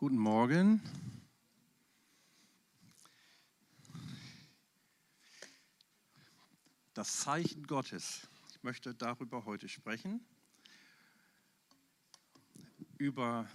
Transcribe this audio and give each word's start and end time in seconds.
Guten 0.00 0.18
Morgen. 0.18 0.80
Das 6.94 7.18
Zeichen 7.18 7.66
Gottes. 7.66 8.28
Ich 8.52 8.62
möchte 8.62 8.94
darüber 8.94 9.44
heute 9.44 9.68
sprechen. 9.68 10.24
Über 12.96 13.50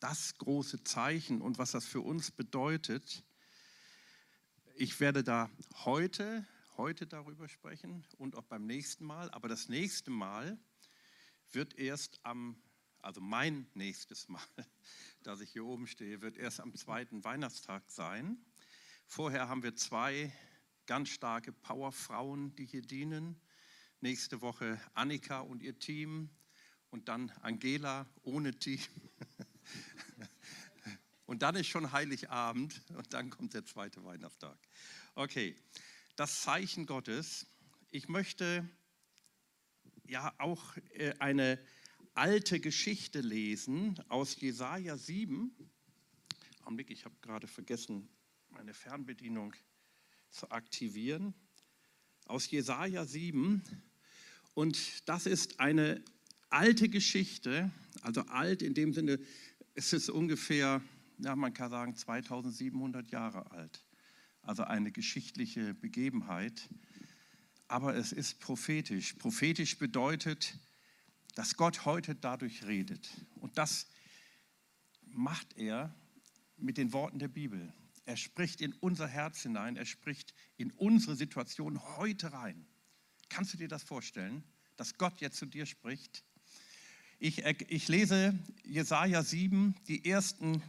das 0.00 0.34
große 0.36 0.84
Zeichen 0.84 1.40
und 1.40 1.56
was 1.56 1.70
das 1.70 1.86
für 1.86 2.02
uns 2.02 2.30
bedeutet. 2.30 3.24
Ich 4.74 5.00
werde 5.00 5.24
da 5.24 5.48
heute, 5.86 6.46
heute 6.76 7.06
darüber 7.06 7.48
sprechen 7.48 8.04
und 8.18 8.36
auch 8.36 8.44
beim 8.44 8.66
nächsten 8.66 9.06
Mal. 9.06 9.30
Aber 9.30 9.48
das 9.48 9.70
nächste 9.70 10.10
Mal 10.10 10.58
wird 11.52 11.78
erst 11.78 12.20
am, 12.22 12.62
also 13.02 13.20
mein 13.20 13.66
nächstes 13.74 14.28
Mal, 14.28 14.42
dass 15.22 15.40
ich 15.40 15.50
hier 15.52 15.64
oben 15.64 15.86
stehe, 15.86 16.20
wird 16.20 16.36
erst 16.36 16.60
am 16.60 16.74
zweiten 16.74 17.24
Weihnachtstag 17.24 17.82
sein. 17.88 18.38
Vorher 19.06 19.48
haben 19.48 19.62
wir 19.62 19.74
zwei 19.74 20.32
ganz 20.86 21.08
starke 21.08 21.52
Powerfrauen, 21.52 22.54
die 22.56 22.66
hier 22.66 22.82
dienen. 22.82 23.40
Nächste 24.00 24.40
Woche 24.40 24.80
Annika 24.94 25.40
und 25.40 25.62
ihr 25.62 25.78
Team 25.78 26.30
und 26.90 27.08
dann 27.08 27.30
Angela 27.42 28.06
ohne 28.22 28.54
Team. 28.54 28.80
Und 31.26 31.42
dann 31.42 31.54
ist 31.54 31.68
schon 31.68 31.92
Heiligabend 31.92 32.82
und 32.96 33.14
dann 33.14 33.30
kommt 33.30 33.54
der 33.54 33.64
zweite 33.64 34.04
Weihnachtstag. 34.04 34.58
Okay, 35.14 35.56
das 36.16 36.40
Zeichen 36.42 36.86
Gottes. 36.86 37.46
Ich 37.92 38.08
möchte 38.08 38.68
ja 40.08 40.34
auch 40.38 40.76
äh, 40.94 41.14
eine 41.20 41.64
alte 42.20 42.60
Geschichte 42.60 43.22
lesen 43.22 43.98
aus 44.10 44.38
Jesaja 44.38 44.98
7. 44.98 45.56
Augenblick, 46.64 46.90
ich 46.90 47.06
habe 47.06 47.14
gerade 47.22 47.46
vergessen, 47.46 48.10
meine 48.50 48.74
Fernbedienung 48.74 49.54
zu 50.28 50.50
aktivieren. 50.50 51.32
Aus 52.26 52.50
Jesaja 52.50 53.06
7. 53.06 53.62
Und 54.52 55.08
das 55.08 55.24
ist 55.24 55.60
eine 55.60 56.04
alte 56.50 56.90
Geschichte, 56.90 57.70
also 58.02 58.20
alt 58.26 58.60
in 58.60 58.74
dem 58.74 58.92
Sinne, 58.92 59.18
es 59.72 59.94
ist 59.94 60.10
ungefähr, 60.10 60.82
ja, 61.20 61.34
man 61.34 61.54
kann 61.54 61.70
sagen, 61.70 61.96
2700 61.96 63.10
Jahre 63.10 63.50
alt. 63.50 63.82
Also 64.42 64.64
eine 64.64 64.92
geschichtliche 64.92 65.72
Begebenheit 65.72 66.68
aber 67.70 67.94
es 67.94 68.10
ist 68.10 68.40
prophetisch. 68.40 69.14
Prophetisch 69.14 69.78
bedeutet, 69.78 70.58
dass 71.34 71.56
Gott 71.56 71.84
heute 71.84 72.14
dadurch 72.14 72.64
redet. 72.64 73.08
Und 73.36 73.58
das 73.58 73.86
macht 75.06 75.56
er 75.56 75.94
mit 76.56 76.76
den 76.76 76.92
Worten 76.92 77.18
der 77.18 77.28
Bibel. 77.28 77.72
Er 78.04 78.16
spricht 78.16 78.60
in 78.60 78.72
unser 78.74 79.06
Herz 79.06 79.42
hinein, 79.42 79.76
er 79.76 79.86
spricht 79.86 80.34
in 80.56 80.70
unsere 80.72 81.16
Situation 81.16 81.80
heute 81.96 82.32
rein. 82.32 82.66
Kannst 83.28 83.54
du 83.54 83.58
dir 83.58 83.68
das 83.68 83.82
vorstellen, 83.82 84.42
dass 84.76 84.98
Gott 84.98 85.20
jetzt 85.20 85.36
zu 85.36 85.46
dir 85.46 85.66
spricht? 85.66 86.24
Ich, 87.18 87.44
ich 87.44 87.88
lese 87.88 88.38
Jesaja 88.64 89.22
7, 89.22 89.74
die 89.86 90.04
ersten 90.08 90.62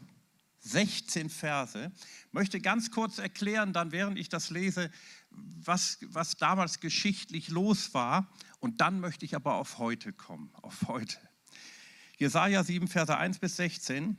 16 0.59 1.29
Verse. 1.29 1.91
Möchte 2.31 2.59
ganz 2.59 2.91
kurz 2.91 3.17
erklären, 3.17 3.73
dann 3.73 3.91
während 3.91 4.19
ich 4.19 4.29
das 4.29 4.49
lese, 4.49 4.91
was, 5.31 5.97
was 6.01 6.37
damals 6.37 6.79
geschichtlich 6.79 7.49
los 7.49 7.93
war. 7.93 8.31
Und 8.59 8.81
dann 8.81 8.99
möchte 8.99 9.25
ich 9.25 9.35
aber 9.35 9.55
auf 9.55 9.77
heute 9.77 10.13
kommen, 10.13 10.51
auf 10.61 10.87
heute. 10.87 11.17
Jesaja 12.17 12.63
7, 12.63 12.87
Verse 12.87 13.17
1 13.17 13.39
bis 13.39 13.55
16. 13.55 14.17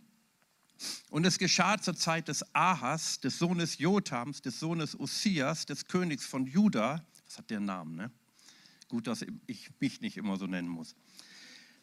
Und 1.10 1.24
es 1.24 1.38
geschah 1.38 1.78
zur 1.78 1.94
Zeit 1.94 2.28
des 2.28 2.54
Ahas, 2.54 3.20
des 3.20 3.38
Sohnes 3.38 3.78
Jotams, 3.78 4.42
des 4.42 4.58
Sohnes 4.58 4.94
Ussias, 4.96 5.66
des 5.66 5.86
Königs 5.86 6.26
von 6.26 6.46
Juda. 6.46 7.06
Was 7.26 7.38
hat 7.38 7.50
der 7.50 7.60
Namen, 7.60 7.94
ne? 7.94 8.10
Gut, 8.88 9.06
dass 9.06 9.24
ich 9.46 9.70
mich 9.80 10.00
nicht 10.00 10.16
immer 10.16 10.36
so 10.36 10.46
nennen 10.46 10.68
muss. 10.68 10.94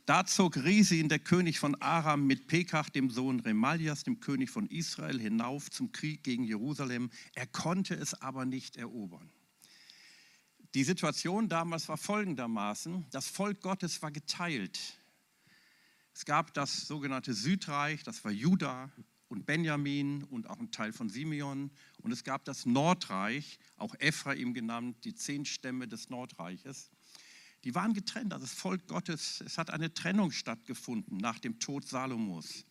Da 0.10 0.26
zog 0.26 0.58
Risin, 0.58 1.08
der 1.08 1.20
König 1.20 1.60
von 1.60 1.80
Aram, 1.84 2.26
mit 2.26 2.48
Pekach, 2.48 2.90
dem 2.90 3.12
Sohn 3.12 3.42
Remalias, 3.42 4.04
dem 4.04 4.20
König 4.20 4.50
von 4.50 4.66
Israel, 4.66 5.20
hinauf 5.20 5.70
zum 5.70 5.92
Krieg 5.92 6.24
gegen 6.24 6.46
Jerusalem. 6.46 7.12
Er 7.36 7.46
konnte 7.46 7.94
es 7.94 8.20
aber 8.20 8.46
nicht 8.46 8.76
erobern. 8.76 9.30
Die 10.74 10.84
Situation 10.84 11.48
damals 11.48 11.88
war 11.90 11.98
folgendermaßen, 11.98 13.06
das 13.12 13.28
Volk 13.28 13.62
Gottes 13.62 14.02
war 14.02 14.10
geteilt. 14.10 14.80
Es 16.16 16.26
gab 16.26 16.56
das 16.56 16.88
sogenannte 16.88 17.36
Südreich, 17.36 18.02
das 18.02 18.26
war 18.26 18.32
Juda 18.32 18.92
und 19.28 19.46
Benjamin 19.46 20.24
und 20.24 20.50
auch 20.50 20.58
ein 20.58 20.72
Teil 20.72 20.92
von 20.92 21.10
Simeon. 21.10 21.70
Und 22.00 22.12
es 22.12 22.24
gab 22.24 22.46
das 22.46 22.66
Nordreich, 22.66 23.60
auch 23.78 23.94
Ephraim 24.00 24.56
genannt, 24.56 24.98
die 25.04 25.14
zehn 25.14 25.46
Stämme 25.46 25.88
des 25.88 26.10
Nordreiches. 26.10 26.90
Die 27.64 27.76
waren 27.76 27.94
getrennt, 27.94 28.34
also 28.34 28.46
das 28.46 28.54
Volk 28.54 28.88
Gottes, 28.88 29.42
es 29.46 29.58
hat 29.58 29.70
eine 29.70 29.94
Trennung 29.94 30.32
stattgefunden 30.32 31.18
nach 31.18 31.40
dem 31.40 31.60
Tod 31.60 31.88
Salomos. 31.88 32.66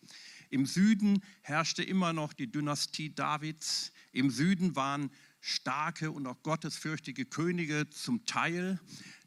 Im 0.49 0.65
Süden 0.65 1.21
herrschte 1.41 1.83
immer 1.83 2.11
noch 2.11 2.33
die 2.33 2.51
Dynastie 2.51 3.13
Davids. 3.13 3.91
Im 4.11 4.31
Süden 4.31 4.75
waren 4.75 5.11
starke 5.41 6.11
und 6.11 6.25
auch 6.25 6.41
gottesfürchtige 6.41 7.25
Könige 7.25 7.89
zum 7.89 8.25
Teil. 8.25 8.79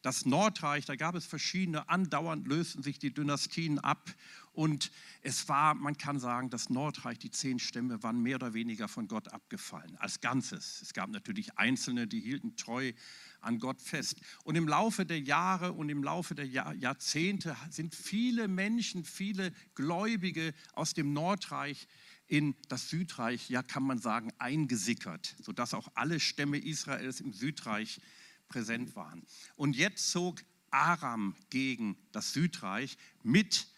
Das 0.03 0.27
Nordreich, 0.27 0.85
da 0.85 0.97
gab 0.97 1.15
es 1.15 1.25
verschiedene, 1.25 1.89
andauernd 1.89 2.49
lösten 2.49 2.83
sich 2.83 2.99
die 2.99 3.15
Dynastien 3.15 3.79
ab 3.79 4.13
und 4.53 4.91
es 5.23 5.49
war, 5.49 5.75
man 5.75 5.97
kann 5.97 6.21
sagen, 6.21 6.51
das 6.51 6.69
Nordreich, 6.69 7.19
die 7.19 7.31
zehn 7.31 7.59
Stämme 7.59 8.03
waren 8.03 8.21
mehr 8.21 8.37
oder 8.37 8.53
weniger 8.53 8.87
von 8.87 9.09
Gott 9.09 9.29
abgefallen, 9.29 9.97
als 9.97 10.21
Ganzes. 10.21 10.83
Es 10.83 10.93
gab 10.93 11.11
natürlich 11.11 11.57
Einzelne, 11.59 12.07
die 12.07 12.21
hielten 12.21 12.57
treu 12.57 12.93
an 13.41 13.59
Gott 13.59 13.81
fest. 13.81 14.21
Und 14.45 14.57
im 14.57 14.69
Laufe 14.69 15.07
der 15.07 15.21
Jahre 15.21 15.73
und 15.73 15.89
im 15.89 16.03
Laufe 16.05 16.35
der 16.35 16.47
Jahr, 16.47 16.75
Jahrzehnte 16.75 17.57
sind 17.71 17.95
viele 17.95 18.47
Menschen, 18.47 19.05
viele 19.05 19.53
Gläubige 19.75 20.53
aus 20.75 20.93
dem 20.93 21.15
Nordreich 21.15 21.89
in 22.27 22.55
das 22.69 22.91
Südreich, 22.91 23.49
ja 23.49 23.63
kann 23.63 23.83
man 23.83 23.99
sagen, 23.99 24.33
eingesickert, 24.39 25.35
sodass 25.43 25.73
auch 25.73 25.89
alle 25.95 26.21
Stämme 26.21 26.59
Israels 26.59 27.21
im 27.21 27.33
Südreich 27.33 28.01
präsent 28.49 28.97
waren. 28.97 29.23
Und 29.57 29.77
jetzt 29.77 30.11
zog 30.11 30.43
Aram 30.71 31.37
gegen 31.51 31.97
das 32.13 32.33
Südreich 32.33 32.97
mit, 33.23 33.69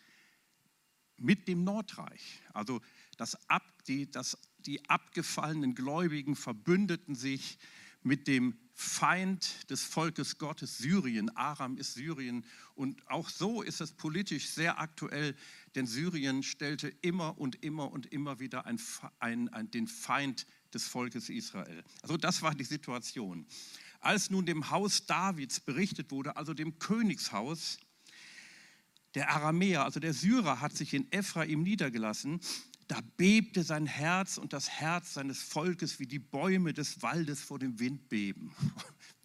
mit 1.24 1.48
dem 1.48 1.64
Nordreich. 1.64 2.40
Also 2.52 2.80
das 3.16 3.36
ab, 3.48 3.62
die, 3.86 4.10
das, 4.10 4.38
die 4.58 4.88
abgefallenen 4.88 5.74
Gläubigen 5.74 6.36
verbündeten 6.36 7.14
sich 7.14 7.58
mit 8.02 8.28
dem 8.28 8.58
Feind 8.74 9.70
des 9.70 9.84
Volkes 9.84 10.36
Gottes, 10.36 10.78
Syrien. 10.78 11.34
Aram 11.36 11.78
ist 11.78 11.94
Syrien. 11.94 12.44
Und 12.74 13.08
auch 13.08 13.30
so 13.30 13.62
ist 13.62 13.80
es 13.80 13.92
politisch 13.92 14.48
sehr 14.48 14.78
aktuell, 14.78 15.34
denn 15.74 15.86
Syrien 15.86 16.42
stellte 16.42 16.88
immer 17.00 17.38
und 17.38 17.64
immer 17.64 17.90
und 17.90 18.12
immer 18.12 18.40
wieder 18.40 18.66
ein, 18.66 18.78
ein, 19.20 19.48
ein, 19.48 19.70
den 19.70 19.86
Feind 19.86 20.46
des 20.74 20.86
Volkes 20.86 21.30
Israel. 21.30 21.84
Also 22.02 22.16
das 22.16 22.42
war 22.42 22.54
die 22.54 22.64
Situation. 22.64 23.46
Als 24.00 24.28
nun 24.28 24.44
dem 24.44 24.70
Haus 24.70 25.06
Davids 25.06 25.60
berichtet 25.60 26.10
wurde, 26.10 26.36
also 26.36 26.52
dem 26.52 26.78
Königshaus, 26.78 27.78
der 29.14 29.30
Aramäer, 29.30 29.84
also 29.84 30.00
der 30.00 30.12
Syrer, 30.12 30.60
hat 30.60 30.76
sich 30.76 30.94
in 30.94 31.10
Ephraim 31.12 31.62
niedergelassen 31.62 32.40
da 32.88 33.00
bebte 33.16 33.62
sein 33.62 33.86
Herz 33.86 34.36
und 34.36 34.52
das 34.52 34.68
Herz 34.68 35.14
seines 35.14 35.42
Volkes 35.42 35.98
wie 36.00 36.06
die 36.06 36.18
Bäume 36.18 36.74
des 36.74 37.00
Waldes 37.00 37.40
vor 37.40 37.58
dem 37.58 37.78
Wind 37.78 38.08
beben. 38.08 38.54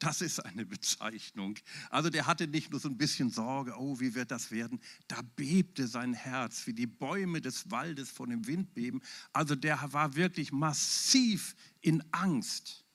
Das 0.02 0.22
ist 0.22 0.40
eine 0.40 0.66
Bezeichnung. 0.66 1.60
Also 1.90 2.10
der 2.10 2.26
hatte 2.26 2.48
nicht 2.48 2.72
nur 2.72 2.80
so 2.80 2.88
ein 2.88 2.98
bisschen 2.98 3.32
Sorge, 3.32 3.76
oh, 3.78 4.00
wie 4.00 4.16
wird 4.16 4.32
das 4.32 4.50
werden? 4.50 4.80
Da 5.10 5.22
bebte 5.36 5.90
sein 5.90 6.14
Herz 6.14 6.66
wie 6.68 6.74
die 6.74 6.88
Bäume 6.88 7.42
des 7.42 7.70
Waldes 7.70 8.10
vor 8.10 8.26
dem 8.26 8.48
Wind 8.48 8.74
beben. 8.74 9.02
Also 9.34 9.56
der 9.56 9.92
war 9.92 10.16
wirklich 10.16 10.54
massiv 10.54 11.54
in 11.82 12.02
Angst, 12.14 12.86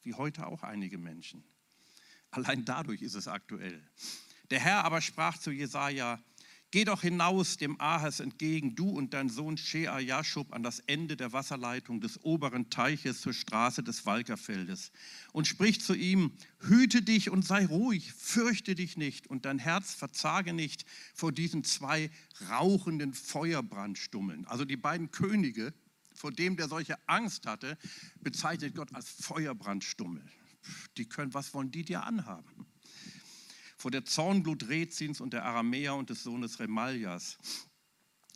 wie 0.00 0.14
heute 0.14 0.46
auch 0.46 0.62
einige 0.62 0.96
Menschen. 0.96 1.44
Allein 2.30 2.64
dadurch 2.64 3.02
ist 3.02 3.16
es 3.16 3.28
aktuell. 3.28 3.86
Der 4.50 4.60
Herr 4.60 4.84
aber 4.84 5.00
sprach 5.00 5.38
zu 5.38 5.50
Jesaja: 5.50 6.20
Geh 6.72 6.84
doch 6.84 7.02
hinaus 7.02 7.56
dem 7.56 7.80
Ahas 7.80 8.20
entgegen, 8.20 8.76
du 8.76 8.88
und 8.90 9.12
dein 9.12 9.28
Sohn 9.28 9.56
Shea 9.56 9.98
Jashub, 9.98 10.52
an 10.52 10.62
das 10.62 10.78
Ende 10.80 11.16
der 11.16 11.32
Wasserleitung 11.32 12.00
des 12.00 12.22
oberen 12.22 12.70
Teiches 12.70 13.20
zur 13.20 13.32
Straße 13.32 13.82
des 13.82 14.06
Walkerfeldes 14.06 14.92
und 15.32 15.48
sprich 15.48 15.80
zu 15.80 15.94
ihm, 15.94 16.32
hüte 16.60 17.02
dich 17.02 17.28
und 17.28 17.44
sei 17.44 17.66
ruhig, 17.66 18.12
fürchte 18.12 18.76
dich 18.76 18.96
nicht 18.96 19.26
und 19.26 19.46
dein 19.46 19.58
Herz 19.58 19.94
verzage 19.94 20.52
nicht 20.52 20.84
vor 21.12 21.32
diesen 21.32 21.64
zwei 21.64 22.08
rauchenden 22.48 23.14
Feuerbrandstummeln. 23.14 24.46
Also 24.46 24.64
die 24.64 24.76
beiden 24.76 25.10
Könige, 25.10 25.74
vor 26.14 26.30
dem 26.30 26.56
der 26.56 26.68
solche 26.68 26.96
Angst 27.08 27.46
hatte, 27.46 27.78
bezeichnet 28.20 28.76
Gott 28.76 28.94
als 28.94 29.10
Feuerbrandsstummel. 29.10 30.24
Die 30.96 31.08
können, 31.08 31.34
was 31.34 31.52
wollen 31.52 31.72
die 31.72 31.84
dir 31.84 32.04
anhaben? 32.04 32.69
Vor 33.80 33.90
der 33.90 34.04
Zornglut 34.04 34.68
Rezins 34.68 35.22
und 35.22 35.32
der 35.32 35.44
Aramäer 35.44 35.94
und 35.94 36.10
des 36.10 36.22
Sohnes 36.22 36.60
Remaljas. 36.60 37.38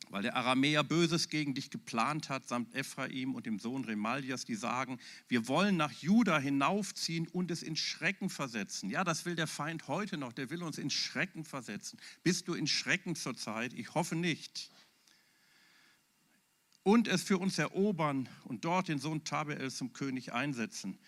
weil 0.09 0.21
der 0.21 0.35
Aramäer 0.35 0.83
Böses 0.83 1.29
gegen 1.29 1.55
dich 1.55 1.71
geplant 1.71 2.29
hat, 2.29 2.47
samt 2.47 2.75
Ephraim 2.75 3.33
und 3.33 3.47
dem 3.47 3.57
Sohn 3.57 3.83
Remaldias, 3.83 4.45
die 4.45 4.53
sagen, 4.55 4.99
wir 5.27 5.47
wollen 5.47 5.77
nach 5.77 5.91
Juda 5.91 6.37
hinaufziehen 6.37 7.27
und 7.27 7.49
es 7.49 7.63
in 7.63 7.75
Schrecken 7.75 8.29
versetzen. 8.29 8.89
Ja, 8.89 9.03
das 9.03 9.25
will 9.25 9.35
der 9.35 9.47
Feind 9.47 9.87
heute 9.87 10.17
noch, 10.17 10.31
der 10.31 10.51
will 10.51 10.61
uns 10.61 10.77
in 10.77 10.91
Schrecken 10.91 11.43
versetzen. 11.43 11.99
Bist 12.23 12.47
du 12.47 12.53
in 12.53 12.67
Schrecken 12.67 13.15
zurzeit? 13.15 13.73
Ich 13.73 13.95
hoffe 13.95 14.15
nicht. 14.15 14.69
Und 16.83 17.07
es 17.07 17.23
für 17.23 17.39
uns 17.39 17.57
erobern 17.57 18.29
und 18.43 18.63
dort 18.63 18.87
den 18.87 18.99
Sohn 18.99 19.23
Tabeel 19.23 19.71
zum 19.71 19.91
König 19.91 20.33
einsetzen. 20.33 20.99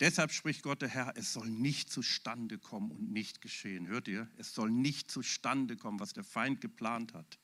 Deshalb 0.00 0.32
spricht 0.32 0.62
Gott 0.62 0.82
der 0.82 0.90
Herr, 0.90 1.14
es 1.16 1.32
soll 1.32 1.48
nicht 1.48 1.90
zustande 1.90 2.58
kommen 2.58 2.90
und 2.90 3.12
nicht 3.12 3.40
geschehen. 3.40 3.86
Hört 3.86 4.08
ihr? 4.08 4.28
Es 4.36 4.54
soll 4.54 4.70
nicht 4.70 5.10
zustande 5.10 5.76
kommen, 5.76 6.00
was 6.00 6.12
der 6.12 6.24
Feind 6.24 6.60
geplant 6.60 7.14
hat. 7.14 7.38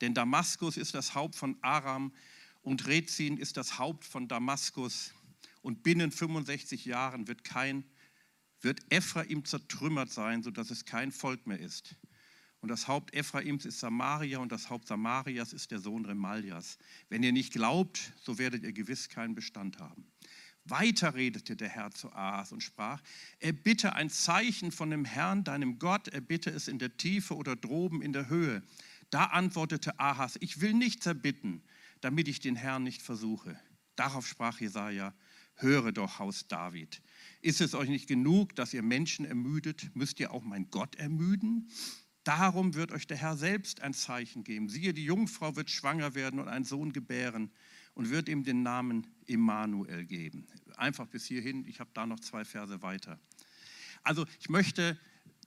Denn 0.00 0.14
Damaskus 0.14 0.76
ist 0.76 0.94
das 0.94 1.14
Haupt 1.14 1.36
von 1.36 1.58
Aram 1.62 2.12
und 2.62 2.86
Rezin 2.86 3.36
ist 3.36 3.58
das 3.58 3.78
Haupt 3.78 4.04
von 4.04 4.28
Damaskus. 4.28 5.12
Und 5.60 5.82
binnen 5.82 6.10
65 6.10 6.84
Jahren 6.86 7.28
wird, 7.28 7.44
kein, 7.44 7.84
wird 8.60 8.80
Ephraim 8.90 9.44
zertrümmert 9.44 10.10
sein, 10.10 10.42
sodass 10.42 10.70
es 10.70 10.84
kein 10.84 11.12
Volk 11.12 11.46
mehr 11.46 11.60
ist. 11.60 11.96
Und 12.64 12.68
das 12.68 12.88
Haupt 12.88 13.12
Ephraims 13.12 13.66
ist 13.66 13.80
Samaria 13.80 14.38
und 14.38 14.50
das 14.50 14.70
Haupt 14.70 14.88
Samarias 14.88 15.52
ist 15.52 15.70
der 15.70 15.80
Sohn 15.80 16.06
Remaljas. 16.06 16.78
Wenn 17.10 17.22
ihr 17.22 17.32
nicht 17.32 17.52
glaubt, 17.52 18.14
so 18.22 18.38
werdet 18.38 18.62
ihr 18.62 18.72
gewiss 18.72 19.10
keinen 19.10 19.34
Bestand 19.34 19.78
haben. 19.80 20.10
Weiter 20.66 21.14
redete 21.14 21.56
der 21.56 21.68
Herr 21.68 21.90
zu 21.90 22.10
Ahas 22.12 22.52
und 22.52 22.62
sprach, 22.62 23.02
er 23.38 23.52
bitte 23.52 23.94
ein 23.94 24.08
Zeichen 24.08 24.72
von 24.72 24.90
dem 24.90 25.04
Herrn, 25.04 25.44
deinem 25.44 25.78
Gott, 25.78 26.08
er 26.08 26.22
bitte 26.22 26.50
es 26.50 26.68
in 26.68 26.78
der 26.78 26.96
Tiefe 26.96 27.36
oder 27.36 27.54
droben 27.54 28.00
in 28.00 28.12
der 28.14 28.28
Höhe. 28.28 28.62
Da 29.10 29.26
antwortete 29.26 29.98
Ahas, 30.00 30.36
ich 30.40 30.60
will 30.60 30.72
nichts 30.72 31.04
erbitten, 31.04 31.62
damit 32.00 32.28
ich 32.28 32.40
den 32.40 32.56
Herrn 32.56 32.82
nicht 32.82 33.02
versuche. 33.02 33.58
Darauf 33.94 34.26
sprach 34.26 34.58
Jesaja, 34.58 35.14
höre 35.56 35.92
doch, 35.92 36.18
Haus 36.18 36.48
David. 36.48 37.02
Ist 37.42 37.60
es 37.60 37.74
euch 37.74 37.90
nicht 37.90 38.08
genug, 38.08 38.56
dass 38.56 38.72
ihr 38.72 38.82
Menschen 38.82 39.26
ermüdet? 39.26 39.94
Müsst 39.94 40.18
ihr 40.18 40.32
auch 40.32 40.42
mein 40.42 40.70
Gott 40.70 40.96
ermüden? 40.96 41.70
Darum 42.24 42.74
wird 42.74 42.90
euch 42.90 43.06
der 43.06 43.18
Herr 43.18 43.36
selbst 43.36 43.82
ein 43.82 43.92
Zeichen 43.92 44.44
geben. 44.44 44.70
Siehe, 44.70 44.94
die 44.94 45.04
Jungfrau 45.04 45.56
wird 45.56 45.70
schwanger 45.70 46.14
werden 46.14 46.40
und 46.40 46.48
einen 46.48 46.64
Sohn 46.64 46.94
gebären 46.94 47.52
und 47.94 48.10
wird 48.10 48.28
ihm 48.28 48.44
den 48.44 48.62
Namen 48.62 49.06
Immanuel 49.26 50.04
geben. 50.04 50.46
Einfach 50.76 51.06
bis 51.06 51.24
hierhin, 51.26 51.66
ich 51.66 51.80
habe 51.80 51.90
da 51.94 52.06
noch 52.06 52.20
zwei 52.20 52.44
Verse 52.44 52.82
weiter. 52.82 53.18
Also 54.02 54.26
ich 54.40 54.48
möchte 54.48 54.98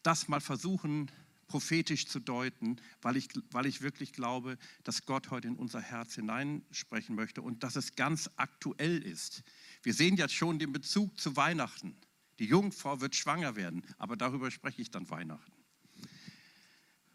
das 0.03 0.27
mal 0.27 0.41
versuchen 0.41 1.11
prophetisch 1.47 2.07
zu 2.07 2.19
deuten, 2.19 2.77
weil 3.01 3.17
ich, 3.17 3.29
weil 3.51 3.65
ich 3.65 3.81
wirklich 3.81 4.13
glaube, 4.13 4.57
dass 4.83 5.05
Gott 5.05 5.31
heute 5.31 5.47
in 5.47 5.55
unser 5.55 5.81
Herz 5.81 6.15
hineinsprechen 6.15 7.15
möchte 7.15 7.41
und 7.41 7.63
dass 7.63 7.75
es 7.75 7.95
ganz 7.95 8.29
aktuell 8.35 9.01
ist. 9.01 9.43
Wir 9.81 9.93
sehen 9.93 10.17
jetzt 10.17 10.33
schon 10.33 10.59
den 10.59 10.73
Bezug 10.73 11.17
zu 11.19 11.35
Weihnachten. 11.35 11.95
Die 12.39 12.45
Jungfrau 12.45 13.01
wird 13.01 13.15
schwanger 13.15 13.55
werden, 13.55 13.83
aber 13.97 14.15
darüber 14.15 14.51
spreche 14.51 14.81
ich 14.81 14.91
dann 14.91 15.09
Weihnachten. 15.09 15.53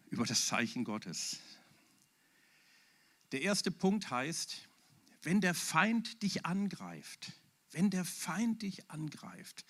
Über 0.08 0.25
das 0.25 0.46
Zeichen 0.46 0.85
Gottes. 0.85 1.38
Der 3.32 3.43
erste 3.43 3.70
Punkt 3.70 4.11
heißt, 4.11 4.69
wenn 5.23 5.41
der 5.41 5.55
Feind 5.55 6.23
dich 6.23 6.45
angreift, 6.45 7.33
wenn 7.71 7.91
der 7.91 8.05
Feind 8.05 8.63
dich 8.63 8.91
angreift. 8.91 9.65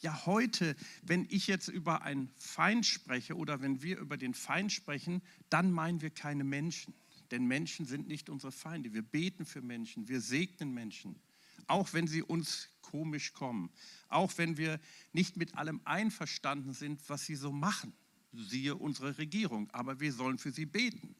Ja, 0.00 0.26
heute, 0.26 0.76
wenn 1.02 1.26
ich 1.30 1.46
jetzt 1.46 1.68
über 1.68 2.02
einen 2.02 2.30
Feind 2.36 2.84
spreche 2.84 3.36
oder 3.36 3.60
wenn 3.62 3.82
wir 3.82 3.98
über 3.98 4.16
den 4.16 4.34
Feind 4.34 4.72
sprechen, 4.72 5.22
dann 5.48 5.70
meinen 5.72 6.02
wir 6.02 6.10
keine 6.10 6.44
Menschen. 6.44 6.94
Denn 7.30 7.46
Menschen 7.46 7.86
sind 7.86 8.08
nicht 8.08 8.28
unsere 8.28 8.52
Feinde. 8.52 8.92
Wir 8.92 9.02
beten 9.02 9.46
für 9.46 9.62
Menschen, 9.62 10.08
wir 10.08 10.20
segnen 10.20 10.74
Menschen, 10.74 11.20
auch 11.66 11.92
wenn 11.92 12.06
sie 12.06 12.22
uns 12.22 12.68
komisch 12.82 13.32
kommen, 13.32 13.70
auch 14.08 14.32
wenn 14.36 14.56
wir 14.56 14.78
nicht 15.12 15.36
mit 15.36 15.54
allem 15.56 15.80
einverstanden 15.84 16.72
sind, 16.72 17.00
was 17.08 17.24
sie 17.26 17.34
so 17.34 17.50
machen. 17.50 17.92
Siehe 18.32 18.76
unsere 18.76 19.18
Regierung, 19.18 19.70
aber 19.70 19.98
wir 19.98 20.12
sollen 20.12 20.38
für 20.38 20.52
sie 20.52 20.66
beten 20.66 21.16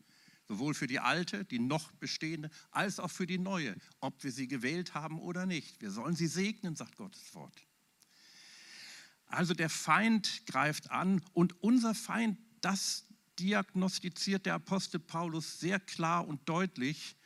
sowohl 0.49 0.75
für 0.75 0.87
die 0.87 1.01
alte, 1.01 1.45
die 1.45 1.59
noch 1.59 1.93
bestehende, 1.93 2.51
als 2.71 3.01
auch 3.01 3.11
für 3.11 3.27
die 3.27 3.39
neue, 3.39 3.77
ob 4.01 4.23
wir 4.23 4.33
sie 4.33 4.49
gewählt 4.49 4.95
haben 4.95 5.21
oder 5.21 5.47
nicht. 5.47 5.81
Wir 5.81 5.91
sollen 5.91 6.15
sie 6.15 6.27
segnen, 6.27 6.77
sagt 6.77 6.97
Gottes 6.97 7.35
Wort. 7.35 7.67
Also 9.27 9.55
der 9.55 9.71
Feind 9.71 10.47
greift 10.47 10.91
an 10.91 11.23
und 11.33 11.63
unser 11.63 11.95
Feind, 11.95 12.39
das 12.61 13.07
diagnostiziert 13.39 14.47
der 14.47 14.55
Apostel 14.55 14.99
Paulus 15.01 15.59
sehr 15.59 15.81
klar 15.81 16.27
und 16.27 16.49
deutlich, 16.49 17.17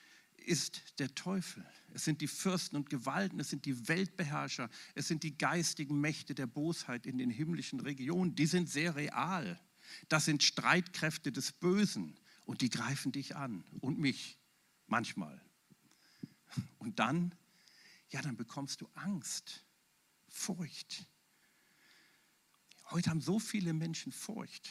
ist 0.46 0.98
der 0.98 1.14
Teufel. 1.14 1.64
Es 1.92 2.04
sind 2.04 2.20
die 2.20 2.26
Fürsten 2.26 2.76
und 2.76 2.88
Gewalten, 2.88 3.38
es 3.40 3.50
sind 3.50 3.66
die 3.66 3.88
Weltbeherrscher, 3.88 4.70
es 4.94 5.08
sind 5.08 5.22
die 5.22 5.36
geistigen 5.36 6.00
Mächte 6.00 6.34
der 6.34 6.46
Bosheit 6.46 7.06
in 7.06 7.18
den 7.18 7.30
himmlischen 7.30 7.80
Regionen. 7.80 8.34
Die 8.34 8.46
sind 8.46 8.68
sehr 8.68 8.96
real. 8.96 9.60
Das 10.08 10.24
sind 10.24 10.42
Streitkräfte 10.42 11.32
des 11.32 11.52
Bösen 11.52 12.16
und 12.50 12.62
die 12.62 12.68
greifen 12.68 13.12
dich 13.12 13.36
an 13.36 13.62
und 13.80 14.00
mich 14.00 14.36
manchmal. 14.88 15.40
Und 16.80 16.98
dann, 16.98 17.32
ja, 18.08 18.22
dann 18.22 18.36
bekommst 18.36 18.80
du 18.80 18.88
Angst, 18.94 19.64
Furcht. 20.26 21.06
Heute 22.90 23.10
haben 23.10 23.20
so 23.20 23.38
viele 23.38 23.72
Menschen 23.72 24.10
Furcht. 24.10 24.68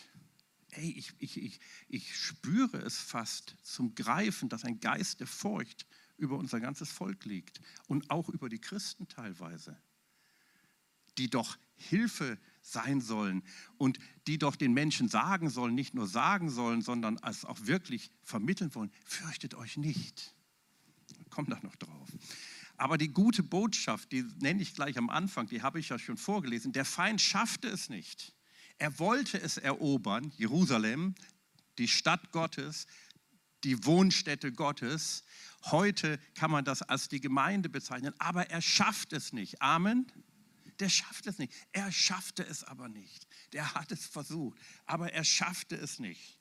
Ey, 0.72 0.92
ich, 0.92 1.14
ich, 1.20 1.38
ich, 1.42 1.62
ich 1.88 2.18
spüre 2.18 2.80
es 2.80 2.98
fast 2.98 3.56
zum 3.64 3.96
Greifen, 3.96 4.50
dass 4.50 4.66
ein 4.66 4.81
Geist 4.81 5.22
der 5.22 5.28
Furcht 5.28 5.88
über 6.18 6.38
unser 6.38 6.60
ganzes 6.60 6.92
Volk 6.92 7.24
liegt 7.24 7.62
und 7.88 8.12
auch 8.12 8.28
über 8.28 8.50
die 8.50 8.60
Christen 8.60 9.08
teilweise, 9.08 9.81
die 11.18 11.30
doch 11.30 11.58
Hilfe 11.78 12.38
sein 12.71 13.01
sollen 13.01 13.44
und 13.77 14.00
die 14.27 14.38
doch 14.38 14.56
den 14.56 14.74
Menschen 14.74 15.10
sagen 15.10 15.50
sollen, 15.50 15.75
nicht 15.75 15.94
nur 15.94 16.07
sagen 16.07 16.50
sollen, 16.50 16.81
sondern 16.81 17.19
es 17.24 17.45
auch 17.45 17.57
wirklich 17.66 18.12
vermitteln 18.24 18.74
wollen, 18.75 18.92
fürchtet 19.06 19.56
euch 19.56 19.77
nicht. 19.77 20.36
Kommt 21.30 21.51
da 21.51 21.60
noch 21.62 21.75
drauf. 21.75 22.10
Aber 22.77 22.98
die 22.98 23.10
gute 23.10 23.44
Botschaft, 23.44 24.12
die 24.12 24.24
nenne 24.39 24.62
ich 24.62 24.74
gleich 24.74 24.98
am 24.98 25.10
Anfang, 25.10 25.48
die 25.48 25.62
habe 25.62 25.80
ich 25.80 25.89
ja 25.89 26.00
schon 26.00 26.18
vorgelesen, 26.18 26.71
der 26.71 26.86
Feind 26.86 27.19
schaffte 27.19 27.68
es 27.68 27.89
nicht. 27.89 28.36
Er 28.77 28.98
wollte 29.00 29.39
es 29.42 29.57
erobern, 29.57 30.31
Jerusalem, 30.38 31.16
die 31.77 31.89
Stadt 31.89 32.31
Gottes, 32.31 32.88
die 33.66 33.86
Wohnstätte 33.86 34.54
Gottes. 34.54 35.23
Heute 35.66 36.19
kann 36.35 36.52
man 36.52 36.64
das 36.64 36.81
als 36.81 37.09
die 37.09 37.19
Gemeinde 37.19 37.68
bezeichnen, 37.68 38.14
aber 38.18 38.49
er 38.49 38.61
schafft 38.61 39.11
es 39.11 39.33
nicht. 39.33 39.61
Amen 39.61 40.09
der 40.80 40.90
schafft 40.90 41.28
es 41.28 41.38
nicht. 41.38 41.54
Er 41.71 41.92
schaffte 41.92 42.45
es 42.45 42.64
aber 42.64 42.88
nicht. 42.88 43.28
Der 43.54 43.74
hat 43.74 43.92
es 43.92 44.06
versucht, 44.06 44.59
aber 44.86 45.14
er 45.14 45.24
schaffte 45.24 45.76
es 45.76 46.00
nicht. 46.00 46.40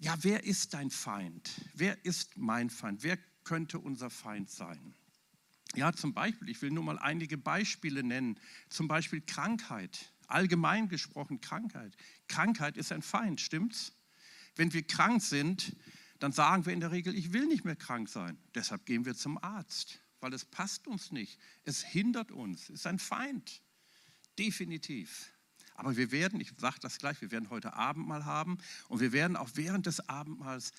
Ja, 0.00 0.16
wer 0.22 0.44
ist 0.44 0.74
dein 0.74 0.90
Feind? 0.90 1.50
Wer 1.74 2.04
ist 2.04 2.36
mein 2.36 2.70
Feind? 2.70 3.02
Wer 3.02 3.18
könnte 3.44 3.78
unser 3.78 4.10
Feind 4.10 4.50
sein? 4.50 4.94
Ja, 5.74 5.92
zum 5.92 6.14
Beispiel, 6.14 6.48
ich 6.48 6.62
will 6.62 6.70
nur 6.70 6.84
mal 6.84 6.98
einige 6.98 7.36
Beispiele 7.36 8.02
nennen. 8.02 8.40
Zum 8.70 8.88
Beispiel 8.88 9.20
Krankheit. 9.20 10.12
Allgemein 10.26 10.88
gesprochen 10.88 11.40
Krankheit. 11.40 11.96
Krankheit 12.26 12.76
ist 12.76 12.92
ein 12.92 13.02
Feind, 13.02 13.40
stimmt's? 13.40 13.92
Wenn 14.56 14.72
wir 14.72 14.86
krank 14.86 15.22
sind, 15.22 15.76
dann 16.20 16.32
sagen 16.32 16.64
wir 16.66 16.72
in 16.72 16.80
der 16.80 16.90
Regel, 16.90 17.14
ich 17.14 17.32
will 17.32 17.46
nicht 17.46 17.64
mehr 17.64 17.76
krank 17.76 18.08
sein. 18.08 18.38
Deshalb 18.54 18.86
gehen 18.86 19.04
wir 19.04 19.14
zum 19.14 19.42
Arzt 19.42 20.00
weil 20.20 20.32
es 20.32 20.44
passt 20.44 20.86
uns 20.86 21.12
nicht. 21.12 21.38
Es 21.64 21.82
hindert 21.82 22.32
uns, 22.32 22.70
ist 22.70 22.86
ein 22.86 22.98
Feind, 22.98 23.62
definitiv. 24.38 25.32
Aber 25.74 25.96
wir 25.96 26.10
werden, 26.10 26.40
ich 26.40 26.52
sage 26.58 26.78
das 26.80 26.98
gleich, 26.98 27.20
wir 27.20 27.30
werden 27.30 27.50
heute 27.50 27.74
Abendmahl 27.74 28.24
haben 28.24 28.58
und 28.88 29.00
wir 29.00 29.12
werden 29.12 29.36
auch 29.36 29.50
während 29.54 29.86
des 29.86 30.08
Abendmahls 30.08 30.72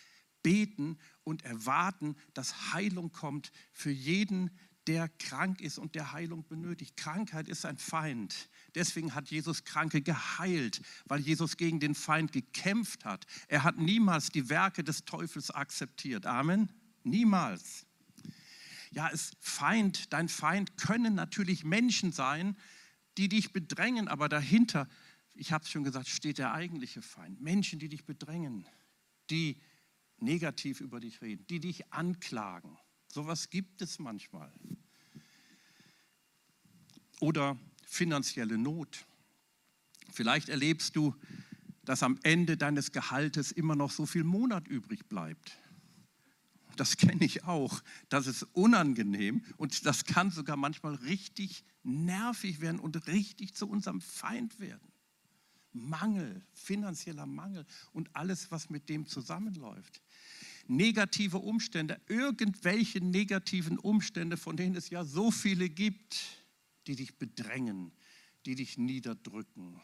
beten 0.44 0.98
und 1.24 1.46
erwarten, 1.46 2.16
dass 2.34 2.74
Heilung 2.74 3.12
kommt 3.12 3.52
für 3.72 3.92
jeden, 3.92 4.52
der 4.88 5.08
krank 5.08 5.62
ist 5.62 5.78
und 5.78 5.96
der 5.96 6.14
Heilung 6.14 6.48
benötigt. 6.48 6.98
Krankheit 6.98 7.48
ist 7.48 7.66
ein 7.66 7.78
Feind. 7.78 8.50
Deswegen 8.76 9.14
hat 9.14 9.30
Jesus 9.30 9.64
Kranke 9.64 10.02
geheilt, 10.02 10.82
weil 11.06 11.20
Jesus 11.20 11.58
gegen 11.58 11.80
den 11.80 11.94
Feind 11.94 12.32
gekämpft 12.32 13.06
hat. 13.06 13.26
Er 13.48 13.64
hat 13.64 13.78
niemals 13.78 14.32
die 14.32 14.50
Werke 14.50 14.84
des 14.84 15.06
Teufels 15.06 15.52
akzeptiert. 15.52 16.26
Amen. 16.26 16.72
Niemals 17.04 17.86
ja, 18.92 19.10
es 19.10 19.32
Feind, 19.40 20.12
dein 20.14 20.30
Feind 20.30 20.78
können 20.78 21.16
natürlich 21.16 21.64
Menschen 21.64 22.12
sein, 22.12 22.58
die 23.18 23.30
dich 23.30 23.54
bedrängen, 23.54 24.08
aber 24.08 24.30
dahinter, 24.30 24.88
ich 25.34 25.52
habe 25.52 25.64
es 25.64 25.70
schon 25.70 25.84
gesagt, 25.84 26.08
steht 26.08 26.38
der 26.38 26.54
eigentliche 26.54 27.02
Feind. 27.02 27.42
Menschen, 27.42 27.80
die 27.80 27.90
dich 27.90 28.06
bedrängen, 28.06 28.66
die 29.30 29.62
negativ 30.18 30.82
über 30.82 31.00
dich 31.00 31.22
reden, 31.22 31.46
die 31.48 31.60
dich 31.60 31.92
anklagen. 31.92 32.78
Sowas 33.08 33.50
gibt 33.50 33.82
es 33.82 34.00
manchmal. 34.00 34.52
Oder 37.20 37.58
finanzielle 37.86 38.58
Not. 38.58 39.06
Vielleicht 40.12 40.50
erlebst 40.50 40.96
du, 40.96 41.16
dass 41.84 42.04
am 42.04 42.20
Ende 42.24 42.56
deines 42.56 42.92
Gehaltes 42.92 43.52
immer 43.52 43.76
noch 43.76 43.92
so 43.92 44.06
viel 44.06 44.24
Monat 44.24 44.68
übrig 44.68 45.08
bleibt. 45.08 45.58
Das 46.80 46.98
kenne 46.98 47.26
ich 47.26 47.44
auch, 47.44 47.82
das 48.10 48.28
ist 48.28 48.44
unangenehm 48.54 49.44
und 49.58 49.86
das 49.86 50.06
kann 50.06 50.32
sogar 50.32 50.58
manchmal 50.58 50.96
richtig 50.96 51.64
nervig 51.84 52.62
werden 52.62 52.80
und 52.80 53.08
richtig 53.08 53.54
zu 53.54 53.68
unserem 53.68 54.02
Feind 54.02 54.60
werden. 54.60 54.92
Mangel, 55.72 56.42
finanzieller 56.54 57.26
Mangel 57.26 57.66
und 57.92 58.16
alles, 58.16 58.52
was 58.52 58.70
mit 58.70 58.90
dem 58.90 59.06
zusammenläuft. 59.06 60.02
Negative 60.68 61.38
Umstände, 61.38 62.00
irgendwelche 62.08 63.04
negativen 63.04 63.78
Umstände, 63.78 64.38
von 64.38 64.58
denen 64.58 64.76
es 64.76 64.90
ja 64.90 65.04
so 65.04 65.32
viele 65.32 65.70
gibt, 65.70 66.20
die 66.88 66.96
dich 66.96 67.18
bedrängen, 67.18 67.92
die 68.46 68.56
dich 68.56 68.78
niederdrücken, 68.78 69.80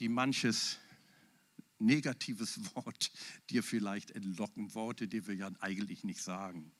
die 0.00 0.08
manches 0.08 0.78
negatives 1.78 2.60
Wort 2.74 3.10
dir 3.50 3.62
vielleicht 3.62 4.10
entlocken, 4.10 4.74
Worte, 4.74 5.08
die 5.08 5.26
wir 5.26 5.34
ja 5.34 5.50
eigentlich 5.60 6.04
nicht 6.04 6.22
sagen. 6.22 6.72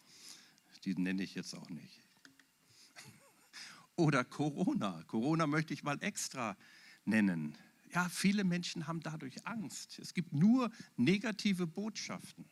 Die 0.84 0.94
nenne 0.94 1.22
ich 1.22 1.34
jetzt 1.34 1.54
auch 1.54 1.68
nicht. 1.70 2.00
Oder 3.96 4.24
Corona. 4.24 5.02
Corona 5.06 5.46
möchte 5.46 5.74
ich 5.74 5.82
mal 5.82 6.00
extra 6.02 6.56
nennen. 7.04 7.56
Ja, 7.92 8.08
viele 8.08 8.44
Menschen 8.44 8.86
haben 8.86 9.00
dadurch 9.00 9.46
Angst. 9.46 9.98
Es 9.98 10.12
gibt 10.12 10.32
nur 10.32 10.70
negative 10.96 11.66
Botschaften. 11.66 12.44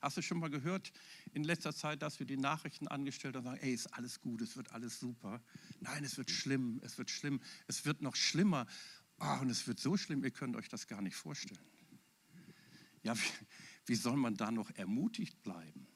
Hast 0.00 0.16
du 0.16 0.22
schon 0.22 0.40
mal 0.40 0.50
gehört 0.50 0.92
in 1.32 1.44
letzter 1.44 1.72
Zeit, 1.72 2.02
dass 2.02 2.18
wir 2.18 2.26
die 2.26 2.36
Nachrichten 2.36 2.88
angestellt 2.88 3.36
haben 3.36 3.46
und 3.46 3.52
sagen, 3.52 3.64
ey, 3.64 3.72
ist 3.72 3.86
alles 3.94 4.20
gut, 4.20 4.42
es 4.42 4.56
wird 4.56 4.72
alles 4.72 4.98
super. 4.98 5.40
Nein, 5.80 6.02
es 6.02 6.18
wird 6.18 6.30
schlimm, 6.30 6.80
es 6.82 6.98
wird 6.98 7.08
schlimm, 7.08 7.40
es 7.68 7.84
wird 7.84 8.02
noch 8.02 8.16
schlimmer. 8.16 8.66
Oh, 9.20 9.38
und 9.40 9.48
es 9.48 9.66
wird 9.68 9.78
so 9.78 9.96
schlimm, 9.96 10.24
ihr 10.24 10.32
könnt 10.32 10.56
euch 10.56 10.68
das 10.68 10.88
gar 10.88 11.00
nicht 11.00 11.14
vorstellen. 11.14 11.60
Ja, 13.02 13.16
wie, 13.16 13.46
wie 13.86 13.94
soll 13.94 14.16
man 14.16 14.36
da 14.36 14.50
noch 14.50 14.70
ermutigt 14.72 15.42
bleiben? 15.42 15.86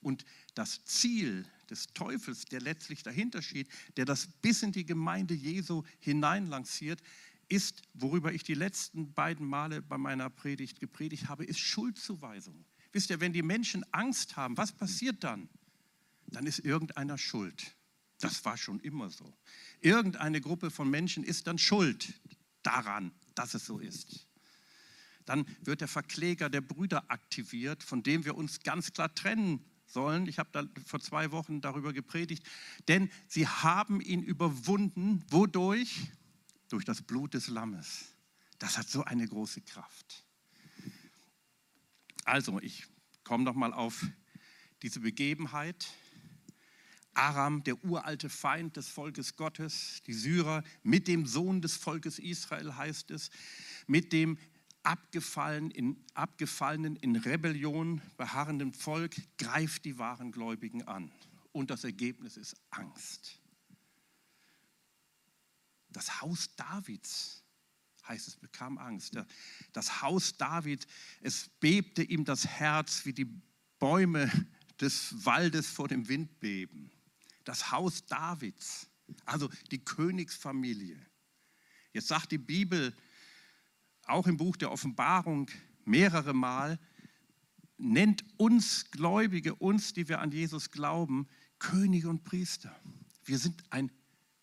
Und 0.00 0.24
das 0.54 0.84
Ziel 0.84 1.46
des 1.70 1.86
Teufels, 1.88 2.44
der 2.44 2.60
letztlich 2.60 3.02
dahinter 3.02 3.42
steht, 3.42 3.68
der 3.96 4.04
das 4.04 4.26
bis 4.26 4.62
in 4.62 4.72
die 4.72 4.84
Gemeinde 4.84 5.34
Jesu 5.34 5.82
hineinlanciert, 6.00 7.02
ist, 7.48 7.82
worüber 7.94 8.32
ich 8.32 8.42
die 8.42 8.54
letzten 8.54 9.12
beiden 9.12 9.46
Male 9.46 9.82
bei 9.82 9.98
meiner 9.98 10.30
Predigt 10.30 10.80
gepredigt 10.80 11.28
habe, 11.28 11.44
ist 11.44 11.58
Schuldzuweisung. 11.58 12.64
Wisst 12.92 13.10
ihr, 13.10 13.20
wenn 13.20 13.32
die 13.32 13.42
Menschen 13.42 13.84
Angst 13.92 14.36
haben, 14.36 14.56
was 14.56 14.72
passiert 14.72 15.24
dann? 15.24 15.48
Dann 16.26 16.46
ist 16.46 16.60
irgendeiner 16.60 17.18
schuld. 17.18 17.74
Das 18.20 18.44
war 18.44 18.56
schon 18.56 18.80
immer 18.80 19.10
so. 19.10 19.36
Irgendeine 19.80 20.40
Gruppe 20.40 20.70
von 20.70 20.88
Menschen 20.88 21.24
ist 21.24 21.46
dann 21.46 21.58
schuld 21.58 22.14
daran, 22.62 23.12
dass 23.34 23.54
es 23.54 23.66
so 23.66 23.78
ist. 23.78 24.26
Dann 25.24 25.46
wird 25.62 25.80
der 25.80 25.88
Verkläger 25.88 26.50
der 26.50 26.60
Brüder 26.60 27.10
aktiviert, 27.10 27.82
von 27.82 28.02
dem 28.02 28.24
wir 28.24 28.36
uns 28.36 28.60
ganz 28.60 28.92
klar 28.92 29.14
trennen 29.14 29.64
sollen. 29.86 30.26
Ich 30.26 30.38
habe 30.38 30.50
da 30.52 30.64
vor 30.86 31.00
zwei 31.00 31.30
Wochen 31.30 31.60
darüber 31.60 31.92
gepredigt. 31.92 32.44
Denn 32.88 33.10
sie 33.28 33.46
haben 33.46 34.00
ihn 34.00 34.22
überwunden. 34.22 35.24
Wodurch? 35.30 36.10
durch 36.74 36.84
das 36.84 37.02
Blut 37.02 37.34
des 37.34 37.46
Lammes. 37.46 38.06
Das 38.58 38.78
hat 38.78 38.88
so 38.88 39.04
eine 39.04 39.28
große 39.28 39.60
Kraft. 39.60 40.24
Also, 42.24 42.60
ich 42.60 42.84
komme 43.22 43.44
noch 43.44 43.54
mal 43.54 43.72
auf 43.72 44.04
diese 44.82 44.98
Begebenheit. 44.98 45.86
Aram, 47.12 47.62
der 47.62 47.84
uralte 47.84 48.28
Feind 48.28 48.76
des 48.76 48.88
Volkes 48.88 49.36
Gottes, 49.36 50.02
die 50.06 50.14
Syrer, 50.14 50.64
mit 50.82 51.06
dem 51.06 51.26
Sohn 51.26 51.62
des 51.62 51.76
Volkes 51.76 52.18
Israel 52.18 52.74
heißt 52.74 53.12
es, 53.12 53.30
mit 53.86 54.12
dem 54.12 54.36
abgefallen 54.84 55.70
in, 55.70 56.04
abgefallenen, 56.14 56.96
in 56.96 57.16
Rebellion 57.16 58.00
beharrenden 58.16 58.72
Volk 58.72 59.16
greift 59.38 59.84
die 59.84 59.98
wahren 59.98 60.30
Gläubigen 60.30 60.86
an. 60.86 61.10
Und 61.52 61.70
das 61.70 61.84
Ergebnis 61.84 62.36
ist 62.36 62.56
Angst. 62.70 63.40
Das 65.88 66.20
Haus 66.20 66.54
Davids, 66.56 67.44
heißt 68.06 68.28
es, 68.28 68.36
bekam 68.36 68.78
Angst. 68.78 69.16
Das 69.72 70.02
Haus 70.02 70.36
David, 70.36 70.86
es 71.20 71.48
bebte 71.60 72.02
ihm 72.02 72.24
das 72.24 72.46
Herz, 72.46 73.06
wie 73.06 73.12
die 73.12 73.30
Bäume 73.78 74.30
des 74.80 75.24
Waldes 75.24 75.68
vor 75.68 75.88
dem 75.88 76.08
Wind 76.08 76.40
beben. 76.40 76.90
Das 77.44 77.70
Haus 77.70 78.04
Davids, 78.06 78.88
also 79.24 79.48
die 79.70 79.84
Königsfamilie. 79.84 80.98
Jetzt 81.92 82.08
sagt 82.08 82.32
die 82.32 82.38
Bibel, 82.38 82.94
auch 84.06 84.26
im 84.26 84.36
Buch 84.36 84.56
der 84.56 84.70
Offenbarung 84.70 85.50
mehrere 85.84 86.34
Mal, 86.34 86.78
nennt 87.76 88.24
uns 88.36 88.90
Gläubige, 88.90 89.54
uns, 89.54 89.92
die 89.92 90.08
wir 90.08 90.20
an 90.20 90.30
Jesus 90.30 90.70
glauben, 90.70 91.26
Könige 91.58 92.08
und 92.08 92.24
Priester. 92.24 92.74
Wir 93.24 93.38
sind 93.38 93.62
ein 93.70 93.90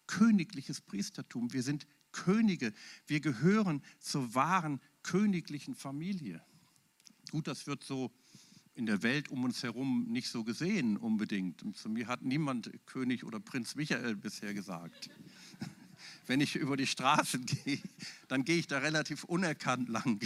königliches 0.08 0.82
Priestertum. 0.82 1.54
Wir 1.54 1.64
sind 1.64 1.88
Könige. 2.12 2.74
Wir 3.08 3.22
gehören 3.22 3.82
zur 4.00 4.36
wahren 4.36 4.82
königlichen 5.04 5.76
Familie. 5.76 6.44
Gut, 7.32 7.48
das 7.48 7.68
wird 7.68 7.84
so 7.84 8.12
in 8.74 8.86
der 8.86 9.04
Welt 9.04 9.30
um 9.30 9.44
uns 9.44 9.64
herum 9.64 10.08
nicht 10.10 10.30
so 10.30 10.44
gesehen 10.44 10.98
unbedingt. 10.98 11.64
zu 11.76 11.90
mir 11.90 12.08
hat 12.08 12.22
niemand 12.22 12.72
König 12.86 13.24
oder 13.24 13.40
Prinz 13.40 13.76
Michael 13.76 14.16
bisher 14.16 14.54
gesagt. 14.54 15.10
Wenn 16.32 16.40
ich 16.40 16.56
über 16.56 16.78
die 16.78 16.88
Straßen 16.88 17.46
gehe, 17.66 17.82
dann 18.30 18.46
gehe 18.46 18.56
ich 18.56 18.66
da 18.66 18.78
relativ 18.78 19.26
unerkannt 19.26 19.90
lang. 19.90 20.18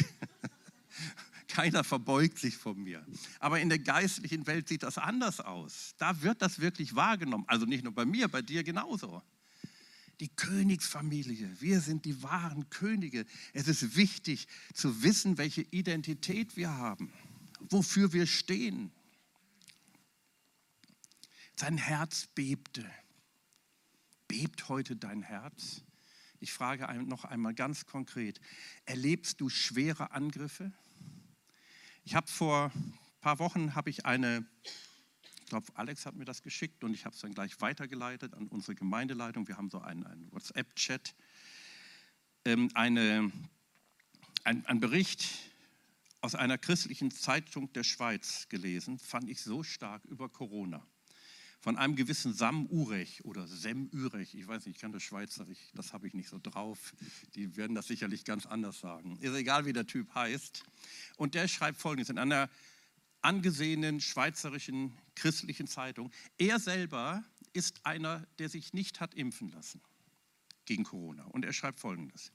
Keiner 1.48 1.84
verbeugt 1.84 2.38
sich 2.38 2.56
vor 2.58 2.76
mir. 2.76 3.04
Aber 3.40 3.60
in 3.60 3.70
der 3.70 3.80
geistlichen 3.80 4.46
Welt 4.46 4.68
sieht 4.68 4.84
das 4.84 5.00
anders 5.00 5.40
aus. 5.40 5.96
Da 5.98 6.22
wird 6.22 6.44
das 6.44 6.60
wirklich 6.60 6.96
wahrgenommen. 6.96 7.46
Also 7.48 7.66
nicht 7.66 7.84
nur 7.84 7.92
bei 7.92 8.06
mir, 8.06 8.28
bei 8.28 8.44
dir 8.44 8.64
genauso 8.64 9.24
die 10.20 10.30
Königsfamilie. 10.30 11.60
Wir 11.60 11.82
sind 11.82 12.06
die 12.06 12.22
wahren 12.22 12.70
Könige. 12.70 13.26
Es 13.54 13.68
ist 13.68 13.96
wichtig 13.96 14.48
zu 14.76 15.02
wissen, 15.02 15.40
welche 15.40 15.64
Identität 15.64 16.56
wir 16.56 16.70
haben, 16.70 17.12
wofür 17.72 18.14
wir 18.14 18.28
stehen. 18.28 18.92
Sein 21.56 21.80
Herz 21.80 22.28
bebte. 22.28 22.86
Bebt 24.28 24.70
heute 24.70 24.96
dein 24.96 25.24
Herz? 25.24 25.85
Ich 26.46 26.54
frage 26.54 26.86
noch 27.06 27.26
einmal 27.26 27.56
ganz 27.56 27.88
konkret, 27.88 28.40
erlebst 28.86 29.42
du 29.42 29.50
schwere 29.50 30.12
Angriffe? 30.12 30.72
Ich 32.04 32.14
habe 32.14 32.28
vor 32.28 32.72
ein 32.72 33.00
paar 33.20 33.40
Wochen 33.40 33.74
habe 33.74 33.90
ich 33.90 34.06
eine 34.06 34.46
ich 35.40 35.46
glaube, 35.50 35.66
Alex 35.74 36.06
hat 36.06 36.14
mir 36.14 36.26
das 36.26 36.44
geschickt 36.44 36.84
und 36.84 36.94
ich 36.94 37.06
habe 37.06 37.16
es 37.16 37.22
dann 37.22 37.34
gleich 37.34 37.60
weitergeleitet 37.62 38.36
an 38.36 38.48
unsere 38.48 38.76
Gemeindeleitung. 38.76 39.48
Wir 39.48 39.58
haben 39.58 39.72
so 39.72 39.80
einen, 39.80 40.06
einen 40.06 40.32
WhatsApp-Chat. 40.32 41.16
Ähm, 42.46 42.70
eine, 42.76 43.32
ein, 44.44 44.64
ein 44.68 44.80
Bericht 44.80 45.28
aus 46.22 46.36
einer 46.36 46.60
christlichen 46.60 47.10
Zeitung 47.10 47.74
der 47.74 47.84
Schweiz 47.84 48.48
gelesen, 48.50 49.00
fand 49.00 49.30
ich 49.30 49.42
so 49.42 49.64
stark 49.64 50.06
über 50.06 50.30
Corona. 50.30 50.86
Von 51.60 51.78
einem 51.78 51.96
gewissen 51.96 52.34
Sam 52.34 52.68
Urech 52.68 53.26
oder 53.26 53.48
Sem 53.48 53.90
Urech, 53.92 54.36
ich 54.36 54.48
weiß 54.48 54.66
nicht, 54.66 54.76
ich 54.76 54.82
kann 54.82 54.92
das 54.92 55.04
Schweizerisch, 55.04 55.58
das 55.74 55.94
habe 55.94 56.08
ich 56.08 56.14
nicht 56.14 56.30
so 56.30 56.40
drauf. 56.42 56.94
Die 57.34 57.56
werden 57.56 57.76
das 57.76 57.88
sicherlich 57.88 58.24
ganz 58.24 58.46
anders 58.46 58.80
sagen. 58.80 59.18
Ist 59.20 59.34
egal, 59.34 59.66
wie 59.66 59.74
der 59.74 59.88
Typ 59.88 60.14
heißt. 60.14 60.64
Und 61.18 61.34
der 61.34 61.48
schreibt 61.48 61.80
folgendes: 61.80 62.10
In 62.10 62.20
einer 62.20 62.50
angesehenen 63.22 64.00
schweizerischen 64.00 64.96
christlichen 65.16 65.68
Zeitung. 65.68 66.12
Er 66.38 66.60
selber 66.60 67.24
ist 67.54 67.86
einer, 67.86 68.28
der 68.38 68.50
sich 68.50 68.74
nicht 68.74 69.00
hat 69.00 69.16
impfen 69.16 69.50
lassen 69.50 69.82
gegen 70.66 70.84
Corona. 70.84 71.24
Und 71.26 71.46
er 71.46 71.54
schreibt 71.54 71.80
Folgendes. 71.80 72.32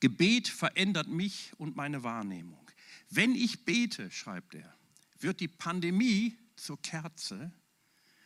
Gebet 0.00 0.48
verändert 0.48 1.08
mich 1.08 1.52
und 1.58 1.76
meine 1.76 2.02
Wahrnehmung. 2.02 2.70
Wenn 3.10 3.34
ich 3.34 3.64
bete, 3.64 4.10
schreibt 4.10 4.54
er, 4.54 4.76
wird 5.18 5.40
die 5.40 5.48
Pandemie 5.48 6.36
zur 6.56 6.80
Kerze 6.82 7.52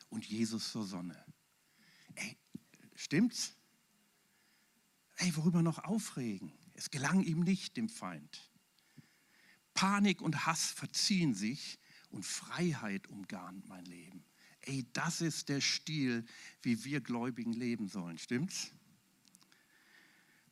und 0.08 0.26
Jesus 0.26 0.72
zur 0.72 0.84
Sonne. 0.84 1.24
Ey, 2.14 2.36
stimmt's? 2.94 3.54
Ey, 5.16 5.36
worüber 5.36 5.62
noch 5.62 5.78
aufregen? 5.78 6.52
Es 6.74 6.90
gelang 6.90 7.22
ihm 7.22 7.40
nicht, 7.40 7.76
dem 7.76 7.88
Feind. 7.88 8.50
Panik 9.74 10.22
und 10.22 10.46
Hass 10.46 10.70
verziehen 10.70 11.34
sich 11.34 11.78
und 12.10 12.24
Freiheit 12.24 13.06
umgarnt 13.08 13.68
mein 13.68 13.84
Leben. 13.84 14.24
Ey, 14.62 14.86
das 14.92 15.20
ist 15.20 15.48
der 15.48 15.60
Stil, 15.60 16.24
wie 16.62 16.84
wir 16.84 17.00
Gläubigen 17.00 17.52
leben 17.52 17.88
sollen, 17.88 18.18
stimmt's? 18.18 18.72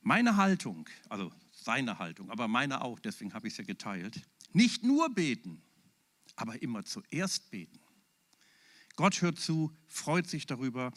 Meine 0.01 0.37
Haltung, 0.37 0.89
also 1.09 1.31
seine 1.51 1.99
Haltung, 1.99 2.31
aber 2.31 2.47
meine 2.47 2.81
auch, 2.81 2.99
deswegen 2.99 3.33
habe 3.33 3.47
ich 3.47 3.53
es 3.53 3.57
ja 3.57 3.63
geteilt, 3.65 4.21
nicht 4.53 4.83
nur 4.83 5.13
beten, 5.13 5.61
aber 6.39 6.61
immer 6.61 6.83
zuerst 6.85 7.51
beten. 7.51 7.79
Gott 8.95 9.21
hört 9.21 9.39
zu, 9.39 9.71
freut 9.87 10.27
sich 10.27 10.45
darüber, 10.45 10.91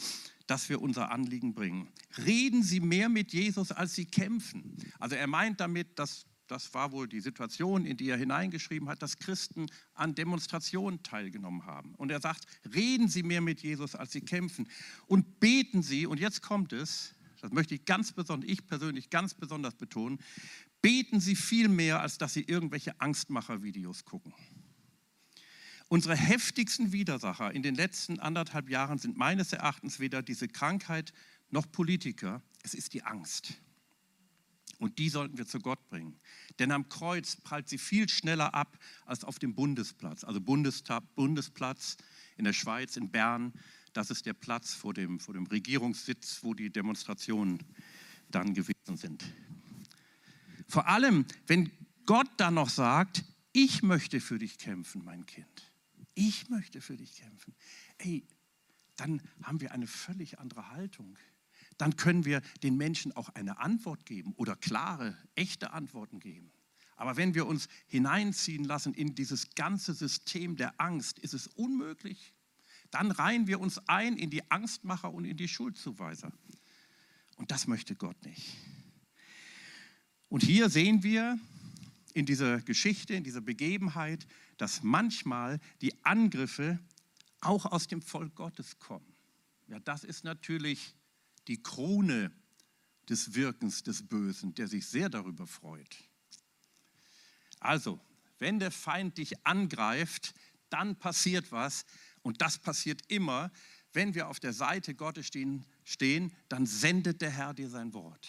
dass 0.47 0.69
wir 0.69 0.83
unser 0.83 1.11
Anliegen 1.13 1.55
bringen. 1.55 1.89
Reden 2.19 2.63
Sie 2.63 2.81
mehr 2.81 3.09
mit 3.09 3.33
Jesus, 3.33 3.71
als 3.71 3.95
Sie 3.95 4.07
kämpfen. 4.07 4.77
Also 4.99 5.15
er 5.15 5.27
meint 5.27 5.61
damit, 5.61 5.99
dass 5.99 6.27
das 6.49 6.75
war 6.75 6.93
wohl 6.93 7.09
die 7.09 7.21
Situation, 7.21 7.87
in 7.87 7.97
die 7.97 8.09
er 8.09 8.19
hineingeschrieben 8.19 8.89
hat, 8.89 9.01
dass 9.03 9.17
Christen 9.17 9.67
an 9.95 10.15
Demonstrationen 10.15 11.03
teilgenommen 11.03 11.65
haben. 11.65 11.95
Und 11.95 12.11
er 12.11 12.21
sagt, 12.21 12.45
reden 12.75 13.09
Sie 13.09 13.23
mehr 13.23 13.41
mit 13.41 13.63
Jesus, 13.63 13.95
als 13.95 14.13
Sie 14.13 14.21
kämpfen. 14.21 14.69
Und 15.07 15.41
beten 15.41 15.83
Sie, 15.83 16.07
und 16.07 16.21
jetzt 16.21 16.43
kommt 16.43 16.73
es, 16.73 17.15
das 17.41 17.53
möchte 17.53 17.75
ich 17.75 17.85
ganz 17.85 18.13
besonders, 18.13 18.51
ich 18.51 18.67
persönlich 18.67 19.11
ganz 19.11 19.35
besonders 19.35 19.75
betonen, 19.75 20.19
beten 20.83 21.21
Sie 21.21 21.37
viel 21.37 21.69
mehr, 21.69 22.01
als 22.01 22.19
dass 22.19 22.35
Sie 22.35 22.43
irgendwelche 22.43 23.01
Angstmacher-Videos 23.01 24.05
gucken. 24.05 24.35
Unsere 25.93 26.17
heftigsten 26.17 26.91
Widersacher 26.93 27.53
in 27.53 27.63
den 27.63 27.75
letzten 27.75 28.19
anderthalb 28.19 28.71
Jahren 28.71 28.97
sind 28.97 29.19
meines 29.19 29.53
Erachtens 29.53 30.01
weder 30.01 30.23
diese 30.23 30.49
Krankheit 30.49 31.13
noch 31.51 31.71
Politiker, 31.71 32.41
es 32.63 32.73
ist 32.73 32.95
die 32.95 33.03
Angst. 33.03 33.61
Und 34.79 34.99
die 34.99 35.11
sollten 35.11 35.37
wir 35.37 35.47
zu 35.47 35.59
Gott 35.59 35.87
bringen. 35.91 36.17
Denn 36.59 36.73
am 36.73 36.89
Kreuz 36.89 37.37
prallt 37.37 37.69
sie 37.69 37.77
viel 37.77 38.09
schneller 38.09 38.55
ab 38.55 38.79
als 39.05 39.23
auf 39.23 39.39
dem 39.39 39.55
Bundesplatz. 39.55 40.25
Also 40.25 40.41
Bundesplatz 40.41 41.99
in 42.39 42.47
der 42.47 42.55
Schweiz, 42.55 42.97
in 42.97 43.11
Bern, 43.11 43.53
das 43.93 44.11
ist 44.11 44.25
der 44.25 44.33
Platz 44.33 44.73
vor 44.73 44.95
dem, 44.95 45.21
vor 45.21 45.35
dem 45.35 45.45
Regierungssitz, 45.45 46.39
wo 46.41 46.55
die 46.55 46.71
Demonstrationen 46.71 47.63
dann 48.31 48.55
gewesen 48.55 48.97
sind. 48.97 49.23
Vor 50.69 50.89
allem, 50.89 51.27
wenn 51.47 51.71
Gott 52.07 52.31
dann 52.39 52.55
noch 52.55 52.71
sagt, 52.71 53.25
ich 53.53 53.83
möchte 53.83 54.23
für 54.23 54.39
dich 54.39 54.57
kämpfen, 54.57 55.05
mein 55.05 55.27
Kind. 55.27 55.72
Ich 56.15 56.49
möchte 56.49 56.81
für 56.81 56.97
dich 56.97 57.17
kämpfen. 57.17 57.55
Ey, 57.99 58.27
dann 58.97 59.23
haben 59.43 59.61
wir 59.61 59.73
eine 59.73 59.87
völlig 59.87 60.39
andere 60.39 60.71
Haltung 60.71 61.17
dann 61.79 61.97
können 61.97 62.25
wir 62.25 62.43
den 62.63 62.77
Menschen 62.77 63.13
auch 63.13 63.29
eine 63.31 63.59
Antwort 63.59 64.07
geben 64.07 64.35
oder 64.37 64.57
klare, 64.57 65.17
echte 65.35 65.73
Antworten 65.73 66.21
geben. 66.21 66.53
Aber 66.97 67.17
wenn 67.17 67.35
wir 67.35 67.47
uns 67.47 67.69
hineinziehen 67.89 68.65
lassen 68.65 68.95
in 68.95 69.15
dieses 69.15 69.55
ganze 69.55 69.93
System 69.95 70.57
der 70.57 70.81
Angst, 70.81 71.19
ist 71.19 71.35
es 71.35 71.49
unmöglich. 71.49 72.35
Dann 72.91 73.11
reihen 73.11 73.47
wir 73.47 73.59
uns 73.59 73.81
ein 73.89 74.17
in 74.17 74.31
die 74.31 74.49
Angstmacher 74.51 75.13
und 75.13 75.25
in 75.25 75.37
die 75.37 75.49
Schuldzuweiser. 75.49 76.33
Und 77.37 77.51
das 77.51 77.67
möchte 77.67 77.97
Gott 77.97 78.23
nicht. 78.25 78.55
Und 80.29 80.45
hier 80.45 80.71
sehen 80.71 81.03
wir 81.03 81.39
in 82.15 82.27
dieser 82.27 82.61
Geschichte, 82.61 83.15
in 83.15 83.25
dieser 83.25 83.41
Begebenheit, 83.41 84.27
dass 84.63 84.85
manchmal 84.85 85.59
die 85.81 85.93
Angriffe 86.05 86.79
auch 87.41 87.67
aus 87.67 87.89
dem 87.89 88.01
Volk 88.01 88.37
Gottes 88.37 88.79
kommen. 88.79 89.13
Ja, 89.67 89.81
das 89.81 90.05
ist 90.05 90.23
natürlich 90.23 90.95
die 91.49 91.61
Krone 91.61 92.31
des 93.09 93.35
Wirkens 93.35 93.83
des 93.83 94.07
Bösen, 94.07 94.55
der 94.55 94.69
sich 94.69 94.87
sehr 94.87 95.09
darüber 95.09 95.49
freut. 95.49 96.09
Also, 97.59 97.99
wenn 98.39 98.61
der 98.61 98.71
Feind 98.71 99.19
dich 99.19 99.45
angreift, 99.45 100.33
dann 100.71 100.95
passiert 100.95 101.51
was 101.51 101.85
und 102.23 102.41
das 102.41 102.57
passiert 102.57 103.03
immer. 103.09 103.51
Wenn 103.93 104.15
wir 104.15 104.29
auf 104.29 104.39
der 104.39 104.53
Seite 104.53 104.95
Gottes 104.95 105.27
stehen, 105.27 105.65
stehen, 105.83 106.33
dann 106.49 106.67
sendet 106.67 107.21
der 107.21 107.31
Herr 107.31 107.53
dir 107.53 107.69
sein 107.69 107.95
Wort. 107.95 108.29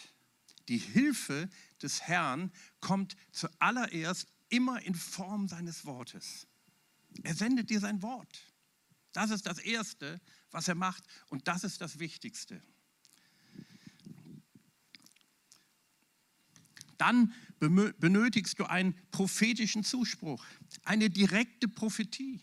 Die 0.68 0.80
Hilfe 0.80 1.48
des 1.80 2.02
Herrn 2.02 2.52
kommt 2.80 3.16
zuallererst 3.32 4.33
immer 4.54 4.82
in 4.82 4.96
Form 4.96 5.48
seines 5.48 5.86
Wortes. 5.86 6.48
Er 7.24 7.34
sendet 7.34 7.70
dir 7.70 7.80
sein 7.80 8.02
Wort. 8.02 8.54
Das 9.12 9.30
ist 9.30 9.46
das 9.46 9.60
Erste, 9.60 10.20
was 10.52 10.68
er 10.68 10.76
macht 10.76 11.04
und 11.30 11.48
das 11.48 11.64
ist 11.64 11.82
das 11.82 12.00
Wichtigste. 12.00 12.62
dann 17.04 17.34
benötigst 17.60 18.60
du 18.60 18.66
einen 18.66 18.96
prophetischen 19.12 19.84
Zuspruch, 19.84 20.46
eine 20.84 21.10
direkte 21.10 21.68
Prophetie 21.68 22.42